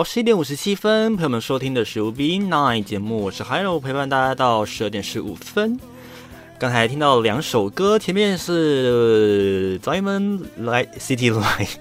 [0.03, 5.79] 十一点五十七分，朋友们收听的是 V Nine 节目，我是 Hello，陪伴大家到十二点十五分。
[6.59, 11.75] 刚才听到两首歌，前面是 Diamond Light City Light，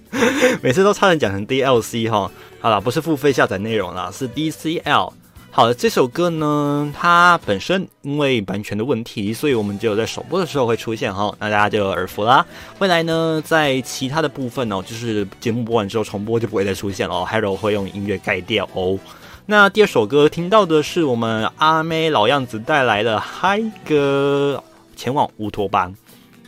[0.60, 2.30] 每次都差点讲成 DLC 哈。
[2.60, 5.12] 好了，不是付费下载内容了，是 DCL。
[5.54, 12.46] 好的，这首歌呢，它本身因为版权的问题，所以我们只有在首播的时候会出现哈，那大家就耳福啦。
[12.78, 18.98] 未来呢，在其他的部分哦，就是节目播完之后重播就不会再出现了 h e r o 会用音乐盖掉哦。
[19.44, 24.64] 那第二首歌听到的是我们阿妹老样子带来的嗨歌，
[24.96, 25.94] 前往乌托邦，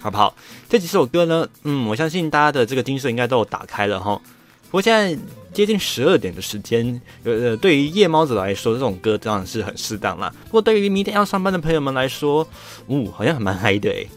[0.00, 0.34] 好不好？
[0.66, 4.18] 这几首歌呢，嗯，我相信大家的这个精神应该都有打开了哈。
[4.74, 5.16] 不过现在。
[5.52, 10.34] 接近十二点的时间，呃，对于夜猫子来说，这种歌当然是很适当啦。
[10.46, 12.44] 不过对于明天要上班的朋友们来说，
[12.88, 14.08] 呜，好像还蛮嗨的诶。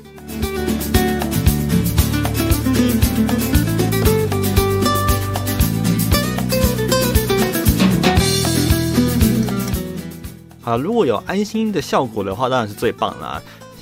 [10.60, 13.40] 好，如果有安心的效果的话，当然是最棒啦。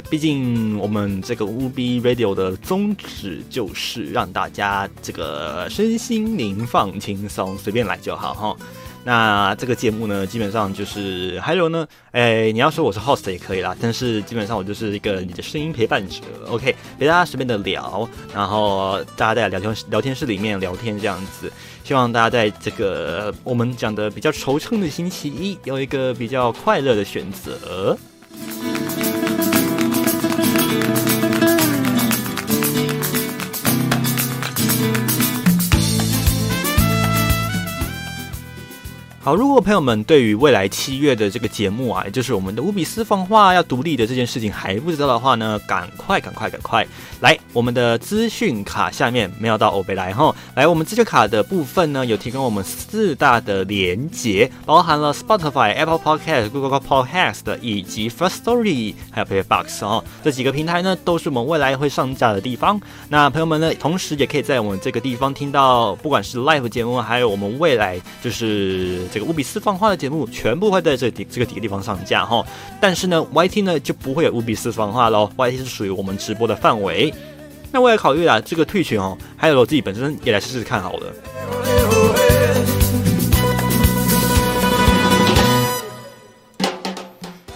[0.10, 8.58] 毕竟我们这个 U B Radio 的宗旨就是让大家这个身心灵放轻松，随便来就好哈。
[9.04, 21.52] 那这个节目呢，基本上就是还有呢，哎，你要说我是 host 也可以啦，但是基本上我就是一个你的声音陪伴者，OK，陪大家随便的聊，然后大家在聊天聊天室里面聊天这样子。
[21.84, 27.96] 希望大家在这个我们讲的比较惆怅的星期一，有一个比较快乐的选择。
[39.26, 46.86] 好，如果朋友们对于未来七月的这个节目啊，也就是我们的乌比斯放话要独立的这件事情还不知道的话呢，赶快赶快赶快
[47.22, 62.80] 来我们的资讯卡下面没有到欧贝来哈，来我们资讯卡的部分呢，有提供我们四大的连接，包含了 Spotify、Apple Podcast、Google Podcast 以及 First Story，还有 p a y b o x 哦，这几个平台呢都是我们未来会上架的地方。
[63.10, 69.02] 那朋友们呢，同时也可以在我们这个地方听到，不管是 Live 节目，还有我们未来就是。
[69.16, 72.46] 这个五比四放话的节目全部会在这底这个几个地方上架哈，
[72.82, 77.14] 但是呢，YT 呢就不会有五比四放话喽，YT 是属于我们直播的范围。
[77.72, 81.14] 那我也考虑了这个退群哦，还有我自己本身也来试试看好了。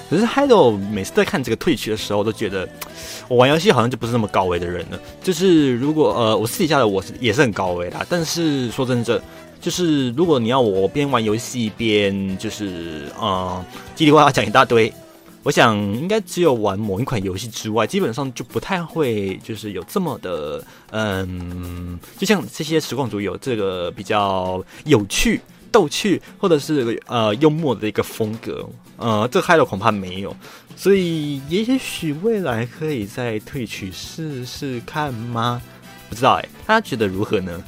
[0.10, 2.66] 可是 h i d o 每次在看这个退群的时候，都觉得
[3.28, 5.00] 我玩游戏好像就不是那么高危的人了。
[5.22, 9.22] 就是如果呃，我私底下的我是也是很高危的，但是说真的。
[9.62, 13.64] 就是如果你要我边玩游戏边就是呃
[13.96, 14.92] 叽里呱啦讲一大堆，
[15.44, 25.42] 我想应该只有玩某一款游戏之外，基本上就不太会就是有这么的，嗯，就像这些实况组有这个比较有趣、
[25.72, 30.36] 逗趣或者是呃幽默的一个风格，呃，这嗨了恐怕没有，
[30.76, 35.62] 所以也许未来可以再退曲试试看吗？
[36.10, 37.64] 不知道哎，大家觉得如何呢？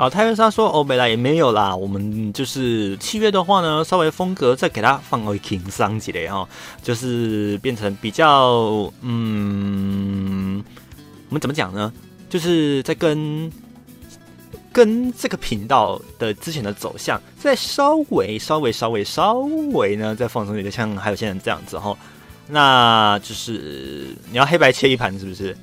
[0.00, 6.48] 好，泰瑞莎说欧美来也没有啦，我们就是七月的话呢，稍微风格再给它放回轻松几类哈，
[6.82, 10.64] 就是变成比较嗯，
[11.28, 11.92] 我们怎么讲呢？
[12.30, 13.52] 就是在跟
[14.72, 21.94] 跟这个频道的之前的走向，再稍微稍微稍微稍微呢再放松一点，像还有现在这样子哈，
[22.48, 25.54] 那就是你要黑白切一盘是不是？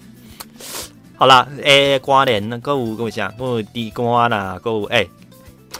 [1.19, 5.07] 好啦，诶，瓜莲那购物跟我讲，购地瓜啦，购物哎，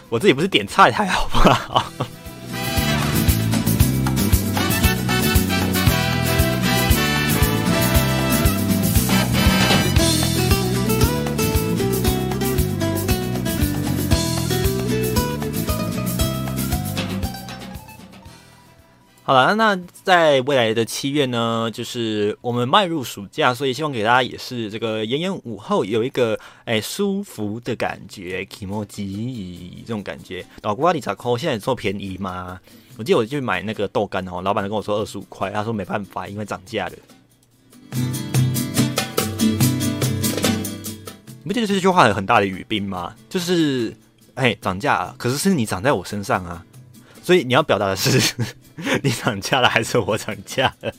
[0.09, 1.27] 我自己不是点菜还好
[1.97, 2.03] 不
[19.27, 19.33] 好？
[19.33, 30.45] 了，那在未来的七月呢，就是我们迈入暑假，所以希望给大家也是这个炎炎午后有一个哎舒服的感觉，kimoji 这种感觉。
[30.61, 32.57] 老瓜里查扣现在做便宜吗？
[32.95, 36.93] 我记得我去买那个豆干哦，老板跟我说二十五块，他说没办法，因为涨价了。
[41.43, 43.13] 你不觉得这句话有很大的语病吗？
[43.27, 43.93] 就是
[44.35, 46.65] 哎涨价，可是是你涨在我身上啊，
[47.21, 48.33] 所以你要表达的是。
[49.01, 50.93] 你涨价了还是我涨价了？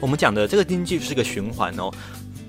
[0.00, 1.92] 我们讲的这个经济是个循环哦。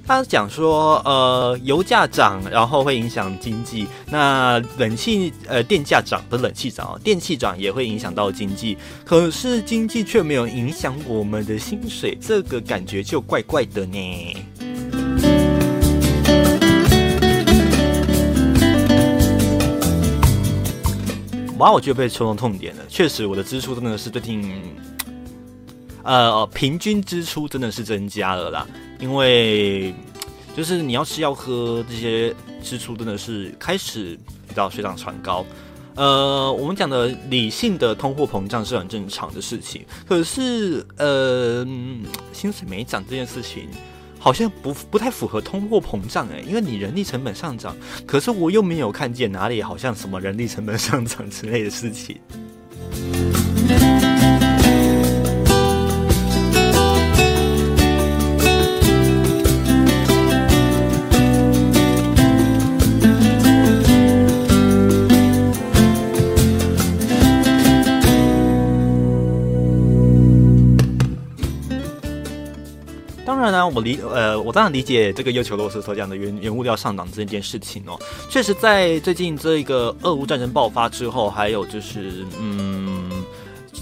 [0.09, 3.87] 他讲说，呃，油价涨，然后会影响经济。
[4.07, 8.75] 那冷气，呃，电价涨，不是冷气涨电气涨也会影响到经济。
[9.05, 14.35] 可是经济却没有影响我们的薪水，这个感觉就怪怪的呢。
[21.59, 22.81] 哇，我就被戳中痛点了。
[22.89, 24.51] 确实，我的支出真的是最近，
[26.01, 28.65] 呃，平均支出真的是增加了啦。
[28.99, 29.93] 因为
[30.55, 35.45] 就是你要吃要喝这些支出真的是开始比较水涨船高，
[35.95, 41.65] 呃，我们讲的理性的通货膨胀是很正常的事情，可是呃，
[42.33, 43.69] 薪水没涨这件事情
[44.19, 47.73] 好像不不太符合通货膨胀诶，因为你人力成本上涨，
[48.05, 52.19] 可是我又没有看见哪里好像什么人力成本上涨之类的事情。
[73.51, 77.99] 当然我理呃，我当然理解这个要求罗斯所讲的原原物料上涨这件事情哦。
[78.29, 83.18] 确实，在最近这个俄乌战争爆发之后，还有就是嗯。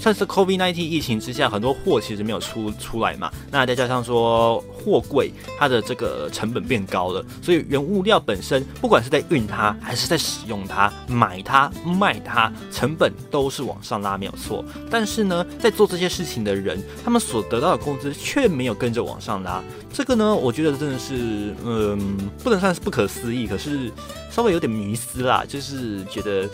[0.08, 3.30] 但是 COVID-19 疫情之下，很多货其实没有出出来嘛。
[3.50, 14.64] 那再加上说货柜它的这个成本变高了，所以原物料本身不管是在运它，还是在使用它、买它、卖它，成本都是往上拉，没有错。
[14.90, 19.62] 但是呢，在做这些事情的人，他们所得到的工资却没有跟着往上拉。
[19.92, 23.92] 这个呢，我觉得真的是，嗯，不能算是不可思议，可是
[24.30, 26.48] 稍微有点迷思啦，就是觉得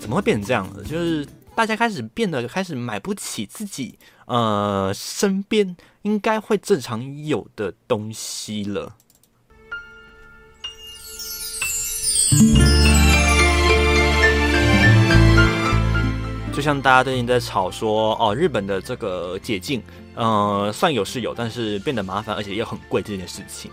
[0.00, 1.24] 怎么会变成这样的，就是。
[1.56, 8.94] 大家开始变得开始买不起自己呃身边应该会正常有的东西了。
[16.52, 19.82] 就像大家最近在吵说哦，日本的这个解禁，
[20.14, 23.70] 呃，算有是有，但是变得麻烦，而且也很贵这件事情。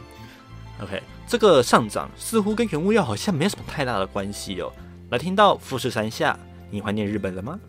[0.81, 4.71] OK，这个上涨似乎跟原物料好像没有什么太大的关系哦。
[5.09, 6.39] 来听到富士山下，
[6.71, 7.59] 你怀念日本了吗？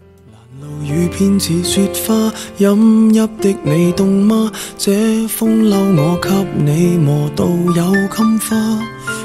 [0.61, 4.53] 路雨偏似雪花，饮泣的你冻吗？
[4.79, 8.57] 这风褸我给你磨到有襟花。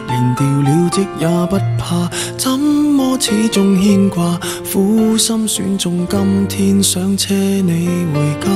[0.07, 4.39] 連掉了職也不怕，怎麼始終牽掛？
[4.73, 8.49] 苦心選中今天想車你回家，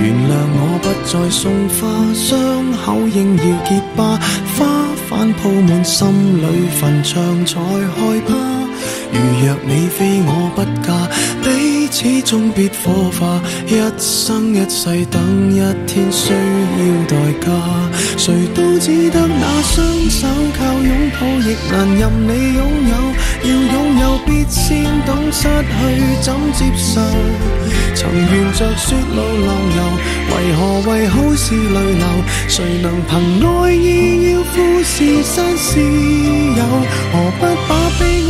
[0.00, 2.32] 原諒我不再送花，傷
[2.82, 4.18] 口應要結疤，
[4.56, 6.46] 花瓣鋪滿心裏
[6.80, 8.34] 墳場才害怕。
[9.12, 10.94] 如若你非我不嫁，
[11.90, 17.46] 始终必火化，一生一世等一天需要代价。
[18.16, 22.94] 谁都只得那双手靠拥抱，亦难任你拥有。
[23.42, 25.78] 要拥有必先懂失去
[26.22, 27.00] 怎接受。
[27.94, 29.78] 曾沿着雪路浪游，
[30.30, 30.58] 为何
[30.90, 32.04] 为好事泪流？
[32.48, 33.10] 谁能凭
[33.44, 33.86] 爱意
[34.32, 36.62] 要富士山私有？
[37.12, 38.02] 何不把悲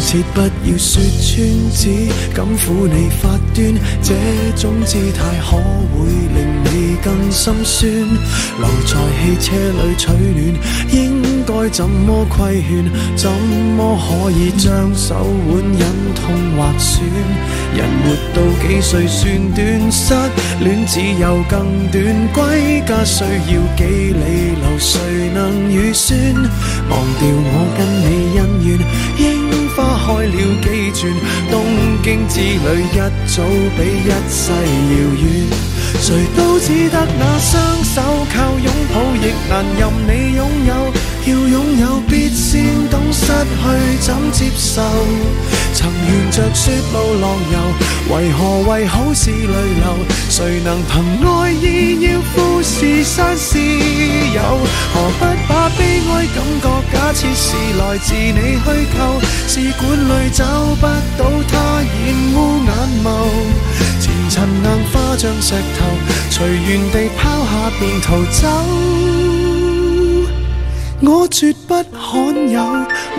[0.00, 1.36] 情人節不要說穿，
[1.76, 1.84] 只
[2.34, 4.14] 敢抚你發端，這
[4.56, 5.56] 種姿態可
[5.92, 7.90] 會令你更心酸？
[8.58, 10.40] 留在汽車裏取暖，
[10.90, 10.98] 應
[11.46, 12.90] 該怎麼規勸？
[13.16, 15.14] 怎麼可以將手
[15.48, 15.82] 腕忍
[16.14, 17.00] 痛劃損？
[17.76, 19.20] 人活到幾歲算
[19.54, 19.92] 短？
[19.92, 20.14] 失
[20.62, 22.02] 戀只有更短，
[22.34, 24.98] 歸家需要幾里路，誰
[25.34, 25.38] 能
[25.70, 26.18] 預算？
[26.88, 28.68] 忘掉我跟你恩怨。
[29.18, 29.22] 櫻
[29.52, 29.69] 花開
[30.30, 31.12] 了几转，
[31.50, 31.64] 东
[32.02, 33.42] 京之旅一早
[33.76, 35.24] 比一世遥远。
[36.00, 36.06] 谁
[36.36, 38.00] 都只得那双手
[38.32, 40.70] 靠拥抱，亦难任你拥有。
[41.26, 43.62] 要拥有必先懂失去
[44.00, 44.80] 怎接受。
[45.72, 47.56] 曾沿着雪路浪游，
[48.14, 48.38] 为何
[48.70, 49.86] 为好事泪流？
[50.28, 50.92] 谁能凭
[51.26, 54.40] 爱意要富士山私有？
[54.92, 58.66] 何不把悲哀感觉假设是来自你虚
[58.96, 59.20] 构？
[59.46, 60.44] 试管里找
[60.76, 61.88] 不到它，染
[62.34, 62.70] 污眼
[63.04, 63.06] 眸。
[64.00, 65.78] 前尘硬化像石头，
[66.30, 68.46] 随缘地抛下便逃走。
[71.02, 72.60] 我绝不罕有，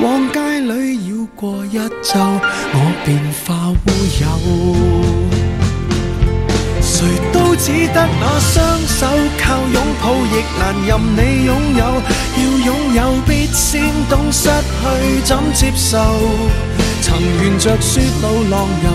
[0.01, 3.73] 往街裏繞过一周，我便化乌
[4.21, 4.23] 有。
[6.81, 9.07] 谁都只得那双手
[9.39, 11.81] 靠拥抱，亦难任你拥有。
[12.37, 15.97] 要拥有必先懂失去怎接受。
[17.01, 18.89] 曾沿着雪路浪游，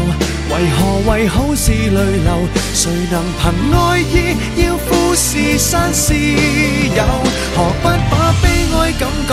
[0.50, 2.48] 为何为好事泪流？
[2.72, 3.42] 谁能凭
[3.76, 7.02] 爱意要富士山私有？
[7.56, 8.44] 何不把悲
[8.78, 9.32] 哀感觉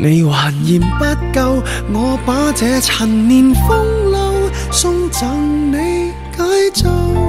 [0.00, 1.60] 你还嫌不够，
[1.92, 7.27] 我把这陈年风流送赠你解咒。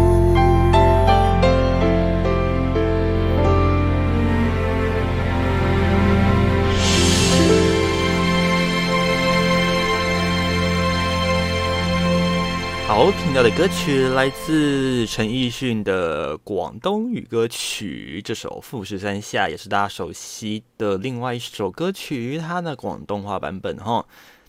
[12.90, 24.04] 好，听到的歌曲来自陈奕迅的广东语歌曲，这首《富士山下》也是大家熟悉的另外一首歌曲，它的广东话版本哈。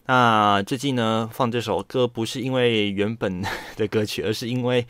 [0.07, 3.43] 那最近呢，放这首歌不是因为原本
[3.77, 4.87] 的歌曲，而是因为。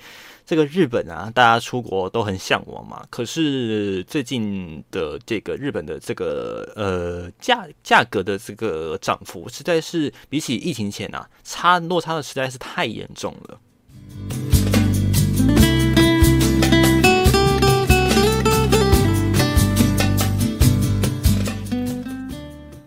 [0.51, 3.07] 這個日本啊，大家出國都很向往嘛。
[3.09, 13.61] 可是最近的這個日本的這個呃價價格的這個漲幅，實在是比起疫情前啊，差落差的實在是太嚴重了。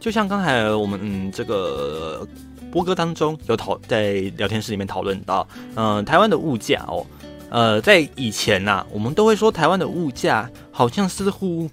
[0.01, 2.27] 就像剛才我們嗯這個
[2.73, 7.07] 播歌當中有討在聊天室裡面討論到，嗯、台灣的物價哦。
[7.53, 11.69] 呃，在以前呐、我们都会说台湾的物价好像似乎，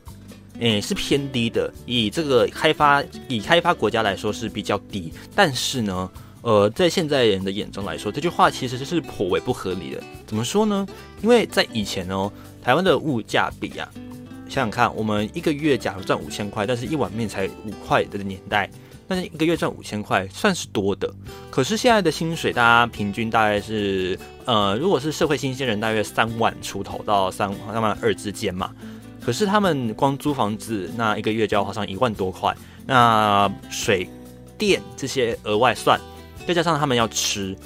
[0.58, 1.72] 诶、是偏低的。
[1.86, 5.10] 以这个开发，以开发国家来说是比较低。
[5.34, 6.10] 但是呢，
[6.42, 10.02] 呃，在现在人的眼中来说，这句话其实是颇为不合理的。
[10.26, 10.86] 怎么说呢？
[11.22, 12.30] 因为在以前哦，
[12.62, 13.88] 台湾的物价比啊，
[14.50, 18.68] 想想看，我们一个月假如赚五千块，但是一碗面才五块的年代。
[19.10, 21.12] 但是一个月赚五千块算是多的。
[21.50, 28.70] 可是现在的薪水，大家平均大概是呃，如果是社会新鲜人，大约三万出头到三三万二之间嘛。
[29.20, 32.54] 可是他们光租房子，那一个月就要花上一万多块，
[32.86, 34.08] 那水
[34.56, 35.98] 电这些额外算，
[36.46, 37.56] 再加上他们要吃。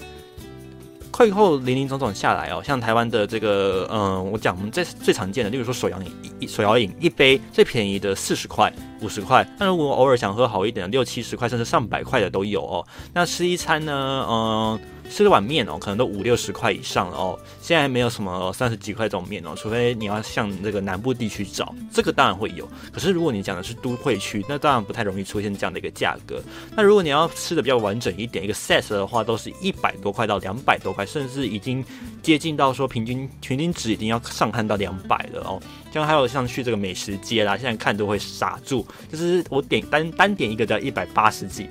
[1.16, 12.86] 最后零零总总下来哦，像台湾的这个，嗯，我讲我们最最常见的，例如说手摇饮，手摇饮一杯最便宜的四十块、五十块，那如果偶尔想喝好一点的，六七十块甚至上百块的都有哦。
[13.12, 14.80] 那吃一餐呢，嗯。
[15.10, 17.38] 吃碗面哦，可能都五六十块以上了哦。
[17.60, 22.68] 现在没有什么三十几块这种面哦，除非你要向这个南部地区找，这个当然会有。
[22.92, 26.42] 可是如果你讲的是都会区，那当然不太容易出现这样的一个价格。
[26.76, 31.84] 那如果你要吃的比较完整一点，一个 set 的话，都是一百多块到两百多块，甚至已经
[32.22, 35.62] 接近到说平均平均值已经要上看到两百了哦。
[35.92, 41.68] 像还有像去这个美食街啦，现在看都会傻住，就是我点单单点一个要一百八十几。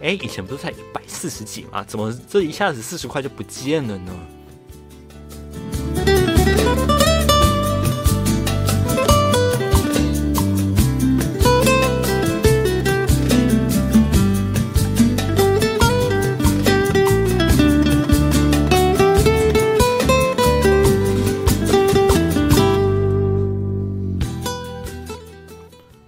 [0.00, 1.84] 哎，以前不是才一百四十几吗？
[1.84, 4.12] 怎么这一下子四十块就不见了呢？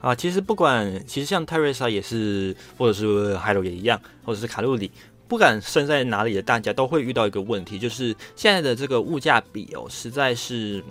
[0.01, 4.91] 啊，其实不管，其实像泰瑞莎也是，或者是海洛也一样，或者是卡路里，
[5.29, 10.83] 不管生在哪里的大家都会遇到一个问题，就是现在的这个物价比哦，实在是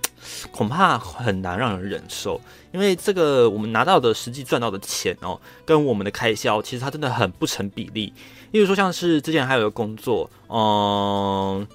[0.51, 2.39] 恐怕很难让人忍受，
[2.71, 8.13] 因为这个我们拿到的实际赚到的钱哦，跟我们的开销其实它真的很不成比例。
[8.51, 11.67] 例如说，像是之前还有一个工作，嗯。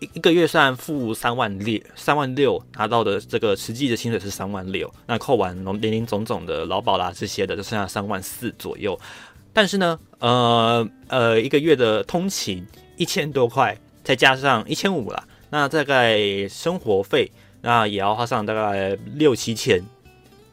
[0.00, 8.98] 一一个月算付三万六，三万六拿到的这个实际的薪水是三万六，那扣完零零总总的劳保啦这些的，就剩下三万四左右。
[9.52, 17.30] 但是呢，呃呃，一个月的通勤一千多块，再加上一千五啦，那大概生活费
[17.60, 19.82] 那也要花上大概六七千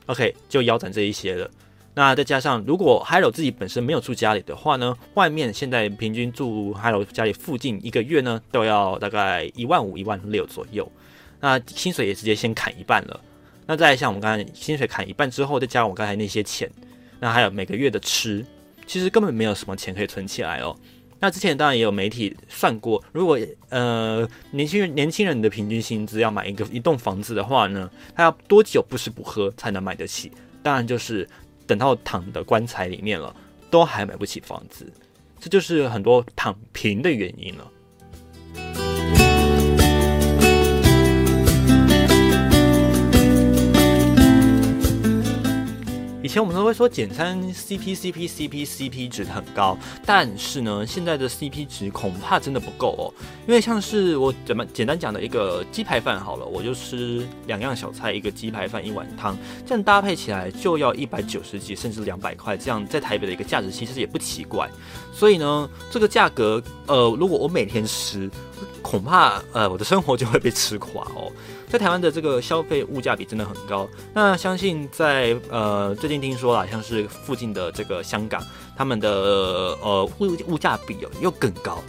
[0.08, 1.50] ，OK，就腰斩这一些了。
[1.98, 10.88] 那再加上，如果 Hello 自己本身没有住家里的话呢，外面现在平均住 Hello 家里附近一个月呢，都要大概一万五、一万六左右。
[11.40, 13.20] 那薪水也直接先砍一半了。
[13.66, 16.70] 那再像我们刚才薪水砍一半之后，再加上我刚才那些钱，
[17.20, 18.46] 那还有每个月的吃，
[18.86, 20.78] 其实根本没有什么钱可以存起来哦。
[21.20, 23.40] 那之前当然也有媒体算过，如果
[23.70, 30.32] 呃年轻人年轻人的平均薪资要买一个一栋房子的话呢，他要多久不吃不喝才能买得起？
[30.62, 31.28] 当然就是。
[31.68, 33.36] 等到躺的棺材里面了，
[33.70, 34.92] 都还买不起房子，
[35.40, 37.72] 这就是很多躺平的原因了。
[46.28, 53.08] 以前我们都会说简餐 CP CP CP CP 值很高，但是呢，现在的 CP 值恐怕真的不够哦。
[53.48, 64.70] 因为像是我怎么简单讲的一个鸡排饭好了，我就吃两样小菜，一个鸡排饭，一碗汤，这样搭配起来就要一百九十几，甚至两百块，这样在台北的一个价值其实也不奇怪。
[65.14, 68.30] 所以呢，这个价格，呃，如果我每天吃，
[68.82, 71.32] 恐怕呃我的生活就会被吃垮哦。
[71.68, 78.42] 在台湾的这个消费物价比真的很高，那相信在呃最近听说了，像是附近的这个香港，
[78.76, 79.10] 他们的
[79.82, 81.84] 呃物物价比哦又更高，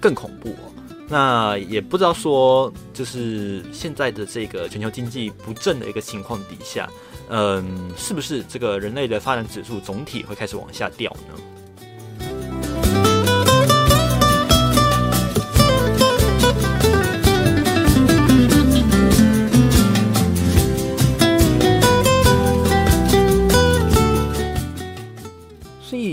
[0.00, 0.70] 更恐怖哦。
[1.08, 6.88] 那也不知道说，就是现在的这个全球经济不振的一个情况底下，
[7.28, 11.42] 嗯，是不是这个人类的发展指数总体会开始往下掉呢？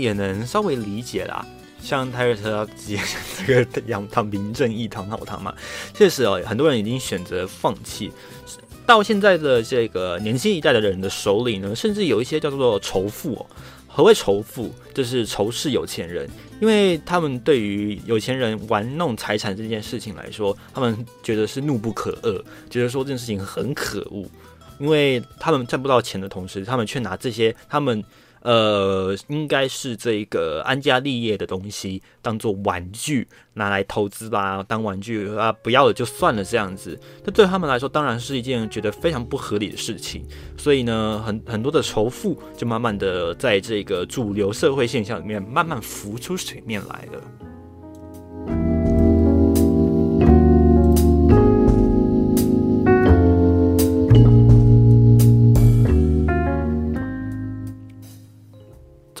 [0.00, 1.44] 也能稍微理解啦，
[1.82, 3.00] 像泰瑞特直接
[3.36, 5.54] 这个养躺平正义躺好汤嘛，
[5.94, 8.10] 确实哦，很多人已经选择放弃。
[8.86, 13.46] 到现在的这个年轻一代的人的手里呢，甚至有一些叫做仇富哦。
[13.86, 14.72] 何谓仇富？
[14.94, 16.28] 就是仇视有钱人，
[16.60, 24.24] 因为他们对于有钱人玩弄财产这件事情来说，他们觉得是怒不可遏，觉得说这件事情很可恶，
[24.78, 28.02] 因为他们赚不到钱的同时，他们却拿这些他们。
[28.42, 36.98] 呃，应该是这个安家立业的东西，当做玩具拿来投资吧，当玩具啊，不要了就算了这样子。
[37.24, 40.26] 那对他们来说，当然是一件觉得非常不合理的事情。
[40.56, 47.49] 所以呢，很很多的仇富就慢慢的在这个主流社会现象里面慢慢浮出水面来了。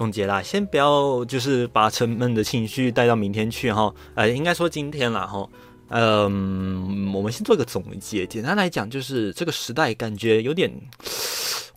[0.00, 5.46] 总结啦，先不要就是把沉闷的情绪带到明天去哈，呃，应该说今天啦哈，
[5.90, 8.26] 嗯，我们先做一个总结。
[8.26, 10.72] 简单来讲，就是这个时代感觉有点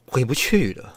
[0.06, 0.94] 回不去了。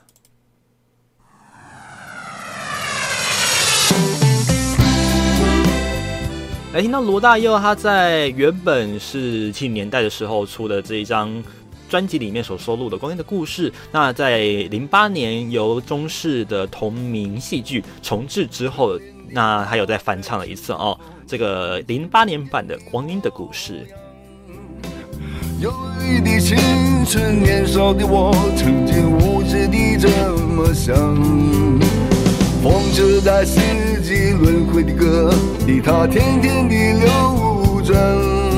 [6.75, 11.43] 来听到罗大佑他在原本是七零年代的时候出的这一张
[11.89, 14.39] 专辑里面所收录的《光阴的故事》，那在
[14.71, 18.99] 零八年由中视的同名戏剧重置之后，
[19.31, 23.87] 那还有再翻唱了一次哦，这个零八年版的《光阴的故事》。
[25.63, 25.73] 忧
[26.03, 26.59] 郁的青
[27.07, 30.95] 春，年少的我，曾经无知地这么想。
[32.63, 33.61] 风车在四
[34.03, 35.33] 季轮回的歌
[35.67, 38.56] 里，它天天地流转。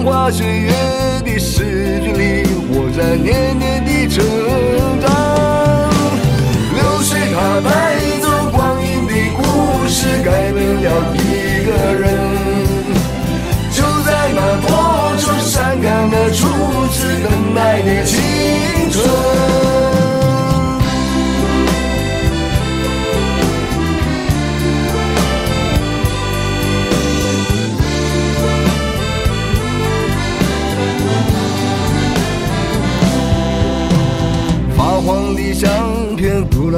[0.00, 0.72] 风花雪月
[1.26, 4.24] 的诗句里，我在年年的成
[4.98, 5.04] 长。
[6.72, 7.70] 流水它带
[8.18, 10.88] 走光阴的故事，改变了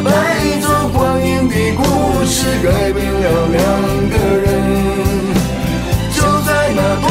[0.00, 0.10] 流水它带
[0.60, 1.82] 走光阴的故
[2.24, 3.58] 事，改变了两
[4.10, 4.46] 个人。
[6.12, 7.06] 就在那多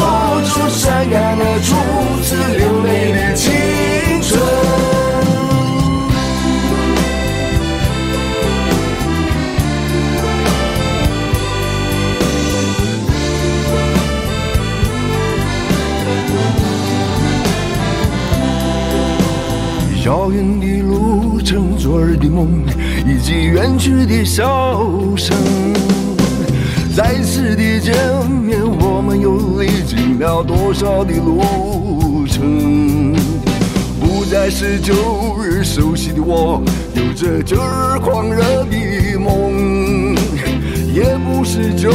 [0.45, 1.75] 愁善感的初
[2.23, 3.51] 次流泪的青
[4.21, 4.39] 春。
[20.05, 22.47] 遥远的路程，昨日的梦，
[23.07, 24.83] 以及远去的笑
[25.15, 25.35] 声。
[26.93, 27.95] 再次的见
[28.29, 33.15] 面，我们又历经了多少的路程？
[33.99, 34.93] 不再是旧
[35.41, 36.61] 日熟悉的我，
[36.95, 40.15] 有着旧日狂热的梦；
[40.93, 41.89] 也不是旧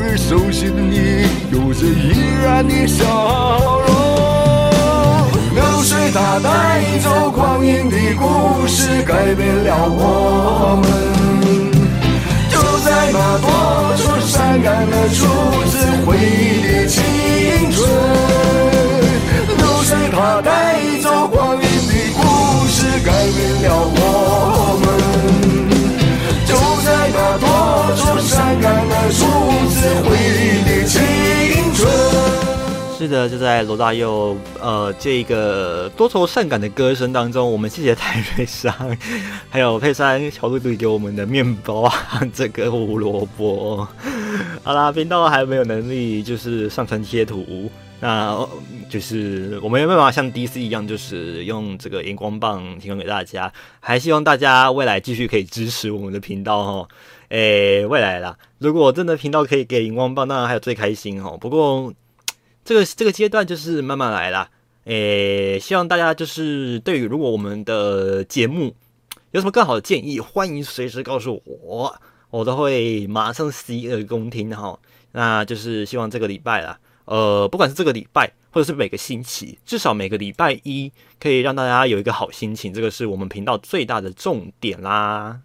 [0.00, 3.04] 日熟悉的你，有着依然的笑
[3.86, 3.95] 容。
[5.76, 10.88] 流水它带走光阴的故事，改变了我们。
[12.48, 15.26] 就在那多愁善感的初
[15.68, 16.88] 次回忆的
[33.06, 38.74] 是的，就在罗大佑呃这个多愁善感的歌声当中，我们谢谢泰瑞莎，
[39.48, 41.94] 还有佩珊小露露给我们的面包啊，
[42.34, 43.86] 这个胡萝卜。
[44.64, 48.36] 好啦，频道还没有能力就是上传贴图，那
[48.90, 56.88] 就是我们没办法像 DC 一样，就是用这个荧光棒提供给大家，还希望大家未来继续可以支持我们的频道哈。
[57.28, 61.38] 诶，未来啦，如果真的频道可以给荧光棒，当然还有最开心哦。
[61.40, 61.92] 不过。
[62.66, 64.50] 这个这个阶段就是慢慢来啦，
[64.86, 68.74] 诶，希望大家就是对于如果我们的节目
[69.30, 71.94] 有什么更好的建议，欢迎随时告诉我，
[72.30, 74.76] 我都会马上洗耳恭听哈。
[75.12, 80.90] 那就是希望这个礼拜啦，呃，不管是这个礼拜或者是每个星期，至少每个礼拜一
[81.20, 85.40] 可以让大家有一个好心情，这个是我们频道最大的重点啦。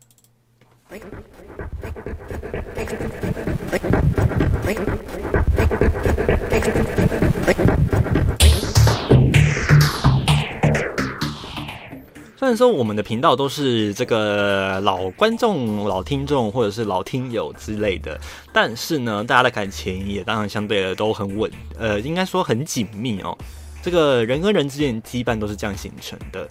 [12.37, 18.19] 虽然说我们的频道都是这个老观众、老听众或者是老听友之类的，
[18.51, 23.37] 但是呢，大家的感情也当然相对的都很稳，呃，应该说很紧密哦。
[23.83, 26.49] 这个人跟人之间羁绊都是这样形成的，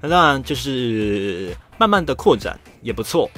[0.00, 3.28] 那当然就是慢慢的扩展也不错。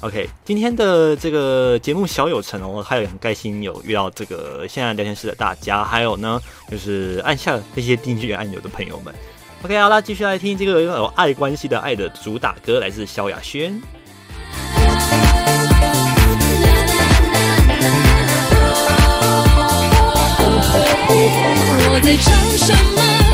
[0.00, 6.40] OK，今天的这个节目小有成哦，还有很开心有遇到这个现在聊天室的大家，还有呢
[6.70, 9.12] 就是按下那些订阅按钮的朋友们。
[9.64, 13.82] OK，好啦，继续来听这个有爱关系的爱的主打歌，来自萧亚轩。
[21.90, 23.27] 我在唱什么？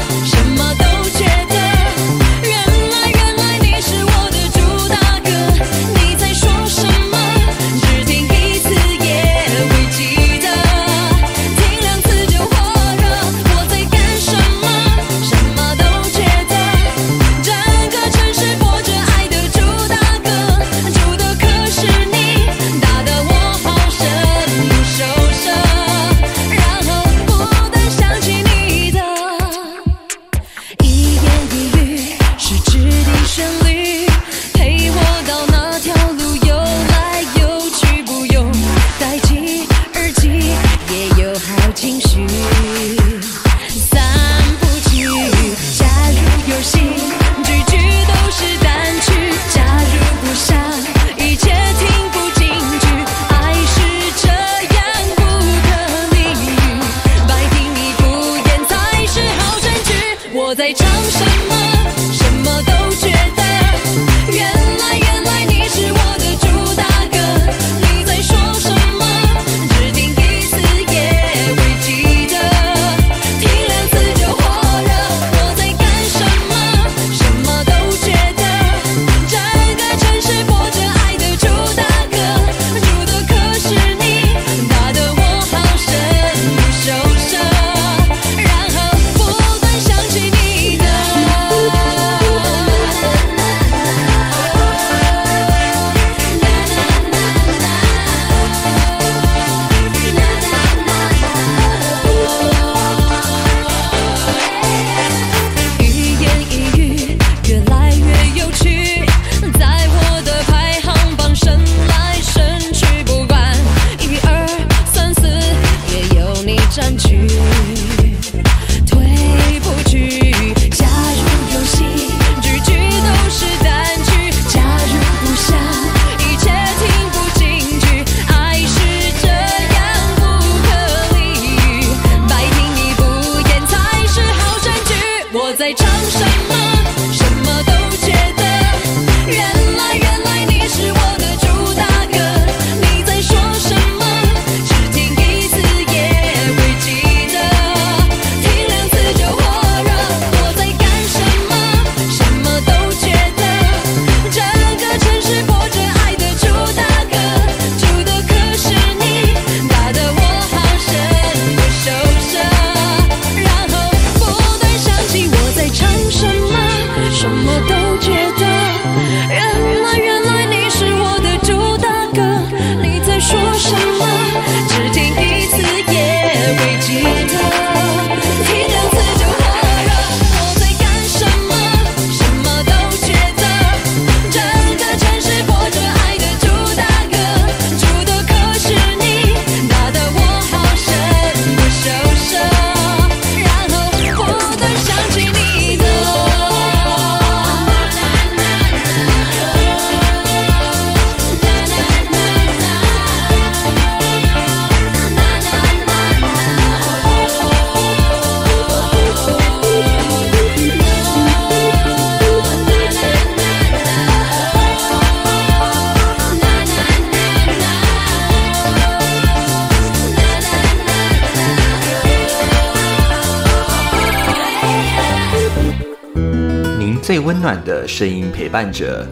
[227.97, 229.07] 声音陪伴者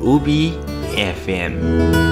[0.00, 0.50] ，UB
[0.96, 2.07] FM。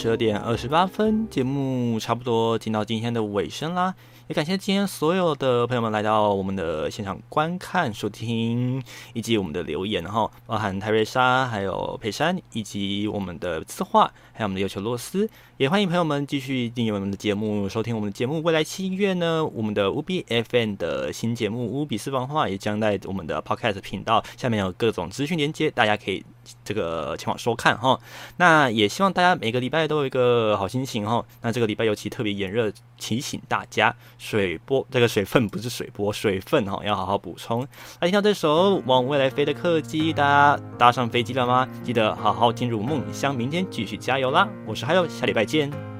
[0.00, 3.94] 十二点二十八分节目差不多进到今天的尾声啦。
[4.30, 8.80] 也感谢今天所有的朋友们来到我们的现场观看、收听
[9.12, 15.28] 以及我们的留言，哈，包含泰瑞莎、还有佩珊，以及我们的字画，还有我们的尤求罗斯。
[15.56, 18.40] 也欢迎朋友们继续订阅我们的节目，收听我们的节目。
[18.42, 26.24] 未来七音乐呢，我们的五笔 FM 的新节目《五笔四方话》也将在我们的 Podcast 频道下面有各种资讯连接，大家可以
[26.64, 27.98] 这个前往收看哈。
[28.36, 31.22] 那也希望大家每个礼拜都有一个好心情哈。
[31.42, 33.94] 那这个礼拜尤其特别炎热，提醒大家。
[34.20, 37.66] 水波这个水分不是水波，水分哈要好好补充。
[38.00, 41.66] 来听到这首《往未来飞的客机》，大家搭上飞机了吗？
[41.82, 44.46] 记得好好进入梦乡，明天继续加油啦！
[44.66, 45.99] 我是还有，下礼拜见。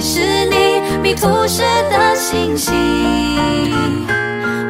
[0.00, 2.74] 是你迷途时的星星。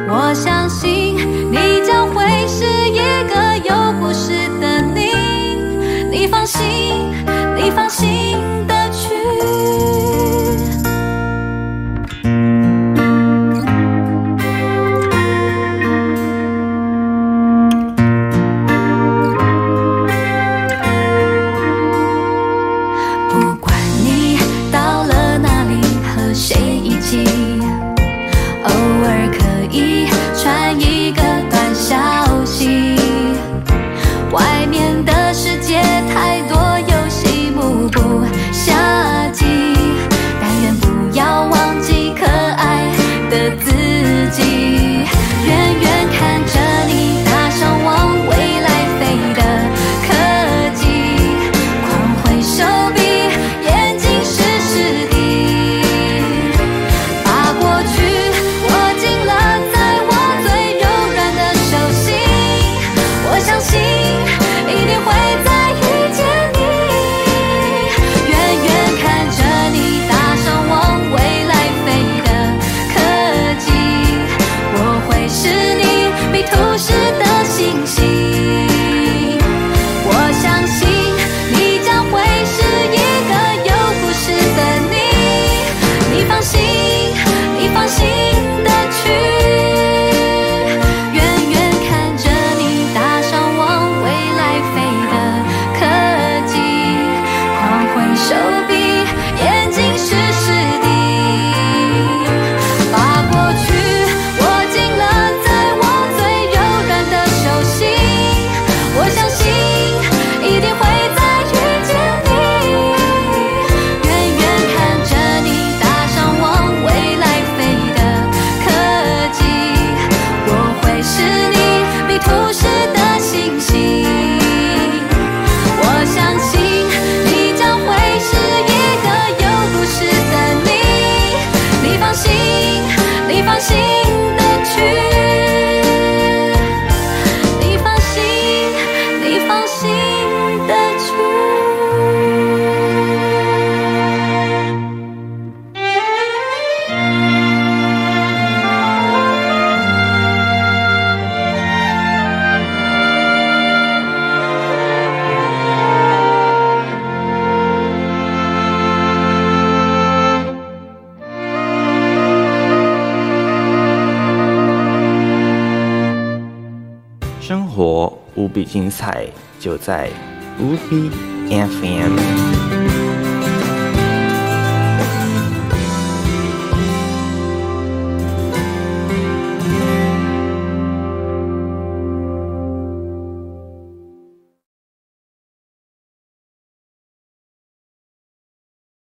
[0.07, 1.15] 我相信
[1.51, 5.13] 你将会是一个有故事的你。
[6.09, 6.61] 你放心，
[7.55, 8.37] 你放心